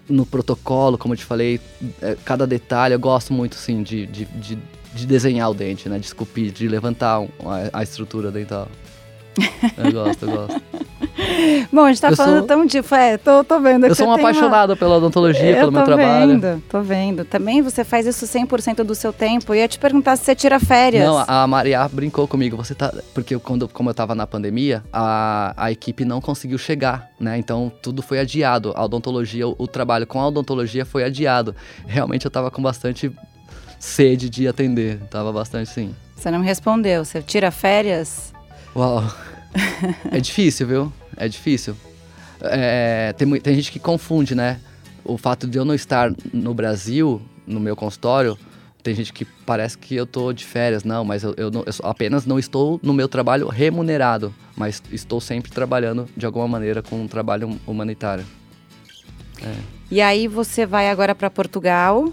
no 0.09 0.25
protocolo, 0.25 0.97
como 0.97 1.15
eu 1.15 1.19
te 1.19 1.25
falei, 1.25 1.61
é, 2.01 2.17
cada 2.25 2.47
detalhe, 2.47 2.95
eu 2.95 2.99
gosto 2.99 3.33
muito, 3.33 3.55
sim, 3.55 3.83
de, 3.83 4.07
de, 4.07 4.25
de, 4.25 4.59
de 4.95 5.07
desenhar 5.07 5.51
o 5.51 5.55
dente, 5.55 5.89
né? 5.89 5.99
De 5.99 6.07
esculpir, 6.07 6.51
de 6.51 6.67
levantar 6.67 7.23
a, 7.45 7.81
a 7.81 7.83
estrutura 7.83 8.31
dental. 8.31 8.69
Eu 9.79 9.93
gosto, 9.93 10.27
eu 10.27 10.37
gosto. 10.37 10.63
Bom, 11.73 11.85
a 11.85 11.89
gente 11.89 12.01
tá 12.01 12.11
eu 12.11 12.17
falando 12.17 12.39
sou... 12.39 12.47
tão 12.47 12.67
de. 12.67 12.79
É, 12.79 13.17
tô, 13.17 13.45
tô 13.45 13.61
vendo 13.61 13.87
Eu 13.87 13.95
sou 13.95 14.09
um 14.09 14.13
apaixonado 14.13 14.71
uma... 14.71 14.77
pela 14.77 14.97
odontologia, 14.97 15.51
eu 15.51 15.57
pelo 15.57 15.73
meu 15.73 15.85
trabalho. 15.85 16.35
Tô 16.35 16.41
vendo, 16.41 16.63
tô 16.69 16.83
vendo. 16.83 17.25
Também 17.25 17.63
você 17.63 17.85
faz 17.85 18.07
isso 18.07 18.27
100% 18.27 18.83
do 18.83 18.95
seu 18.95 19.13
tempo. 19.13 19.53
Eu 19.53 19.59
ia 19.59 19.69
te 19.69 19.79
perguntar 19.79 20.17
se 20.17 20.25
você 20.25 20.35
tira 20.35 20.59
férias. 20.59 21.05
Não, 21.05 21.25
a 21.27 21.47
Maria 21.47 21.87
brincou 21.89 22.27
comigo. 22.27 22.57
Você 22.57 22.75
tá. 22.75 22.93
Porque 23.15 23.39
quando, 23.39 23.69
como 23.69 23.91
eu 23.91 23.95
tava 23.95 24.15
na 24.15 24.27
pandemia, 24.27 24.83
a, 24.93 25.55
a 25.57 25.71
equipe 25.71 26.05
não 26.05 26.21
conseguiu 26.21 26.59
chegar, 26.59 27.11
né? 27.19 27.39
Então 27.39 27.71
tudo 27.83 28.03
foi 28.03 28.19
adiado. 28.19 28.73
A 28.75 28.85
odontologia, 28.85 29.47
o, 29.47 29.55
o 29.59 29.67
trabalho 29.67 30.07
com 30.07 30.21
a 30.21 30.29
odontologia 30.29 30.85
foi 30.85 31.05
adiado. 31.05 31.55
Realmente 31.87 32.25
eu 32.25 32.31
tava 32.31 32.51
com 32.51 32.63
bastante 32.63 33.11
sede 33.79 34.29
de 34.29 34.47
atender. 34.47 34.99
Tava 35.11 35.33
bastante 35.33 35.71
sim. 35.71 35.95
Você 36.15 36.31
não 36.31 36.39
me 36.39 36.47
respondeu. 36.47 37.05
Você 37.05 37.23
tira 37.23 37.51
férias? 37.51 38.33
Uau. 38.77 39.05
É 40.11 40.21
difícil, 40.21 40.67
viu? 40.67 40.93
É 41.17 41.29
difícil. 41.29 41.77
É, 42.43 43.13
tem, 43.17 43.29
tem 43.41 43.55
gente 43.55 43.71
que 43.71 43.79
confunde, 43.79 44.35
né? 44.35 44.61
O 45.05 45.19
fato 45.19 45.47
de 45.47 45.59
eu 45.59 45.65
não 45.65 45.75
estar 45.75 46.13
no 46.33 46.55
Brasil, 46.55 47.21
no 47.47 47.61
meu 47.61 47.75
consultório, 47.75 48.39
tem 48.83 48.95
gente 48.95 49.13
que 49.13 49.25
parece 49.25 49.77
que 49.77 49.95
eu 49.95 50.07
tô 50.07 50.33
de 50.33 50.45
férias. 50.45 50.85
Não, 50.85 51.05
mas 51.05 51.23
eu, 51.23 51.35
eu, 51.37 51.51
não, 51.51 51.61
eu 51.61 51.73
apenas 51.83 52.25
não 52.27 52.39
estou 52.39 52.81
no 52.83 52.93
meu 52.93 53.09
trabalho 53.09 53.49
remunerado, 53.49 54.35
mas 54.57 54.83
estou 54.91 55.21
sempre 55.21 55.51
trabalhando 55.51 56.09
de 56.17 56.25
alguma 56.25 56.49
maneira 56.49 56.83
com 56.83 57.03
um 57.03 57.09
trabalho 57.09 57.59
humanitário. 57.67 58.25
É. 59.43 59.55
E 59.91 60.01
aí 60.01 60.29
você 60.29 60.65
vai 60.65 60.89
agora 60.89 61.15
para 61.15 61.29
Portugal? 61.29 62.13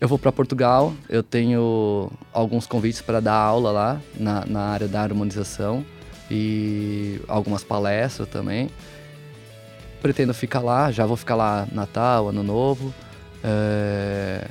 Eu 0.00 0.06
vou 0.06 0.18
para 0.18 0.30
Portugal, 0.30 0.94
eu 1.08 1.24
tenho 1.24 2.10
alguns 2.32 2.66
convites 2.66 3.00
para 3.00 3.18
dar 3.18 3.34
aula 3.34 3.72
lá 3.72 4.00
na, 4.16 4.46
na 4.46 4.60
área 4.60 4.86
da 4.86 5.02
harmonização 5.02 5.84
e 6.30 7.20
algumas 7.28 7.64
palestras 7.64 8.28
também. 8.28 8.68
Pretendo 10.00 10.32
ficar 10.32 10.60
lá, 10.60 10.90
já 10.92 11.04
vou 11.06 11.16
ficar 11.16 11.34
lá 11.34 11.66
Natal, 11.72 12.28
Ano 12.28 12.42
Novo. 12.42 12.94
É... 13.42 14.46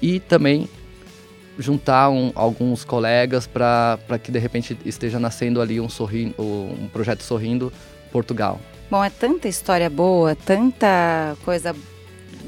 E 0.00 0.20
também 0.20 0.68
juntar 1.58 2.08
um, 2.08 2.30
alguns 2.34 2.84
colegas 2.84 3.46
para 3.46 3.98
que 4.22 4.30
de 4.30 4.38
repente 4.38 4.78
esteja 4.84 5.18
nascendo 5.18 5.60
ali 5.60 5.80
um, 5.80 5.88
sorrindo, 5.88 6.34
um 6.38 6.88
projeto 6.92 7.22
Sorrindo 7.22 7.72
Portugal. 8.12 8.60
Bom, 8.90 9.02
é 9.04 9.10
tanta 9.10 9.48
história 9.48 9.90
boa, 9.90 10.34
tanta 10.34 11.36
coisa 11.44 11.74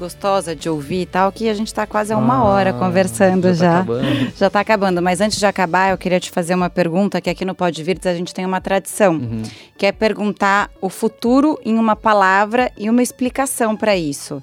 gostosa 0.01 0.55
de 0.55 0.67
ouvir 0.67 1.01
e 1.01 1.05
tal, 1.05 1.31
que 1.31 1.47
a 1.47 1.53
gente 1.53 1.67
está 1.67 1.85
quase 1.85 2.11
há 2.11 2.17
uma 2.17 2.37
ah, 2.37 2.43
hora 2.43 2.73
conversando 2.73 3.53
já. 3.53 3.61
Já. 3.61 3.85
Tá 3.85 3.93
já 4.35 4.47
está 4.47 4.59
acabando. 4.59 4.99
Mas 4.99 5.21
antes 5.21 5.37
de 5.37 5.45
acabar, 5.45 5.91
eu 5.91 5.97
queria 5.97 6.19
te 6.19 6.31
fazer 6.31 6.55
uma 6.55 6.71
pergunta, 6.71 7.21
que 7.21 7.29
aqui 7.29 7.45
no 7.45 7.53
Pode 7.53 7.83
Virtus 7.83 8.07
a 8.07 8.15
gente 8.15 8.33
tem 8.33 8.43
uma 8.43 8.59
tradição, 8.59 9.13
uhum. 9.13 9.43
que 9.77 9.85
é 9.85 9.91
perguntar 9.91 10.71
o 10.81 10.89
futuro 10.89 11.59
em 11.63 11.75
uma 11.77 11.95
palavra 11.95 12.71
e 12.75 12.89
uma 12.89 13.03
explicação 13.03 13.77
para 13.77 13.95
isso. 13.95 14.41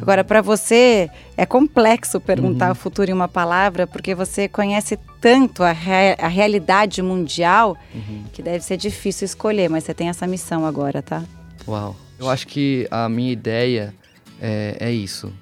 Agora, 0.00 0.22
para 0.22 0.40
você, 0.42 1.08
é 1.36 1.46
complexo 1.46 2.20
perguntar 2.20 2.66
uhum. 2.66 2.72
o 2.72 2.74
futuro 2.74 3.10
em 3.10 3.14
uma 3.14 3.26
palavra, 3.26 3.86
porque 3.86 4.14
você 4.14 4.46
conhece 4.46 4.98
tanto 5.20 5.62
a, 5.62 5.72
re 5.72 6.14
a 6.18 6.28
realidade 6.28 7.02
mundial 7.02 7.76
uhum. 7.94 8.24
que 8.32 8.42
deve 8.42 8.62
ser 8.62 8.76
difícil 8.76 9.24
escolher, 9.24 9.68
mas 9.70 9.84
você 9.84 9.94
tem 9.94 10.10
essa 10.10 10.26
missão 10.26 10.66
agora, 10.66 11.00
tá? 11.02 11.22
Uau. 11.66 11.96
Eu 12.18 12.28
acho 12.28 12.46
que 12.46 12.86
a 12.90 13.08
minha 13.08 13.32
ideia 13.32 13.94
é, 14.40 14.76
é 14.80 14.92
isso. 14.92 15.32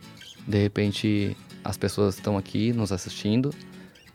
De 0.46 0.60
repente, 0.60 1.36
as 1.64 1.76
pessoas 1.76 2.16
estão 2.16 2.36
aqui 2.36 2.72
nos 2.72 2.92
assistindo, 2.92 3.54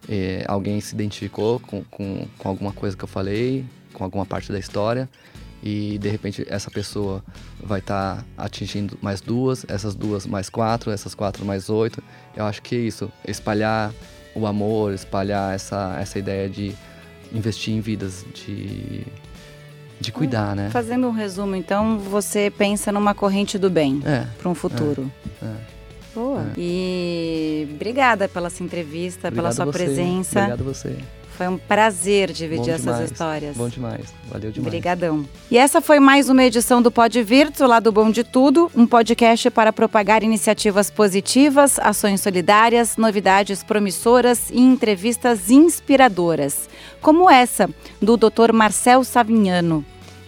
é, 0.09 0.43
alguém 0.47 0.81
se 0.81 0.93
identificou 0.93 1.59
com, 1.59 1.83
com, 1.85 2.27
com 2.37 2.49
alguma 2.49 2.73
coisa 2.73 2.97
que 2.97 3.03
eu 3.03 3.07
falei, 3.07 3.65
com 3.93 4.03
alguma 4.03 4.25
parte 4.25 4.51
da 4.51 4.59
história 4.59 5.09
e 5.63 5.97
de 5.97 6.09
repente 6.09 6.45
essa 6.49 6.69
pessoa 6.69 7.23
vai 7.61 7.79
estar 7.79 8.17
tá 8.17 8.25
atingindo 8.37 8.97
mais 9.01 9.21
duas, 9.21 9.65
essas 9.69 9.95
duas 9.95 10.25
mais 10.25 10.49
quatro, 10.49 10.91
essas 10.91 11.15
quatro 11.15 11.45
mais 11.45 11.69
oito. 11.69 12.03
Eu 12.35 12.45
acho 12.45 12.61
que 12.61 12.75
é 12.75 12.79
isso, 12.79 13.09
espalhar 13.25 13.93
o 14.35 14.45
amor, 14.45 14.93
espalhar 14.93 15.55
essa, 15.55 15.97
essa 15.99 16.19
ideia 16.19 16.49
de 16.49 16.75
investir 17.33 17.73
em 17.73 17.79
vidas, 17.79 18.25
de, 18.33 19.05
de 20.03 20.11
cuidar, 20.11 20.55
né? 20.55 20.69
Fazendo 20.69 21.07
um 21.07 21.11
resumo, 21.11 21.55
então, 21.55 21.97
você 21.97 22.51
pensa 22.55 22.91
numa 22.91 23.13
corrente 23.15 23.57
do 23.57 23.69
bem 23.69 24.01
é, 24.05 24.25
para 24.37 24.49
um 24.49 24.55
futuro. 24.55 25.09
É, 25.41 25.45
é, 25.45 25.49
Boa. 26.13 26.41
É. 26.41 26.53
E 26.57 27.67
obrigada 27.73 28.27
pela 28.27 28.49
sua 28.49 28.65
entrevista, 28.65 29.29
Obrigado 29.29 29.35
pela 29.35 29.51
sua 29.51 29.65
você. 29.65 29.71
presença. 29.71 30.39
Obrigado 30.39 30.61
a 30.61 30.63
você. 30.63 30.97
Foi 31.37 31.47
um 31.47 31.57
prazer 31.57 32.31
dividir 32.31 32.75
essas 32.75 33.09
histórias. 33.09 33.57
Bom 33.57 33.67
demais. 33.67 34.13
Valeu 34.29 34.51
demais. 34.51 34.67
Obrigadão. 34.67 35.25
E 35.49 35.57
essa 35.57 35.81
foi 35.81 35.99
mais 35.99 36.29
uma 36.29 36.43
edição 36.43 36.79
do 36.79 36.91
Pod 36.91 37.23
Virtus, 37.23 37.67
lá 37.67 37.79
do 37.79 37.91
Bom 37.91 38.11
de 38.11 38.23
Tudo, 38.23 38.69
um 38.75 38.85
podcast 38.85 39.49
para 39.49 39.73
propagar 39.73 40.21
iniciativas 40.21 40.91
positivas, 40.91 41.79
ações 41.79 42.21
solidárias, 42.21 42.97
novidades 42.97 43.63
promissoras 43.63 44.51
e 44.51 44.59
entrevistas 44.59 45.49
inspiradoras, 45.49 46.69
como 47.01 47.27
essa 47.27 47.67
do 47.99 48.15
Dr. 48.15 48.53
Marcel 48.53 49.03
Savignano. 49.03 49.83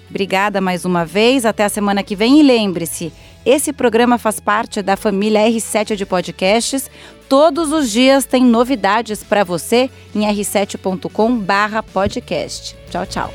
Obrigada 0.09 0.61
mais 0.61 0.85
uma 0.85 1.05
vez, 1.05 1.45
até 1.45 1.63
a 1.63 1.69
semana 1.69 2.03
que 2.03 2.15
vem 2.15 2.39
e 2.39 2.43
lembre-se, 2.43 3.11
esse 3.45 3.71
programa 3.71 4.17
faz 4.17 4.39
parte 4.39 4.81
da 4.81 4.97
família 4.97 5.47
R7 5.47 5.95
de 5.95 6.03
podcasts. 6.05 6.89
Todos 7.29 7.71
os 7.71 7.91
dias 7.91 8.25
tem 8.25 8.43
novidades 8.43 9.23
para 9.23 9.43
você 9.43 9.87
em 10.15 10.21
r7.com/podcast. 10.21 12.75
Tchau, 12.89 13.05
tchau. 13.05 13.31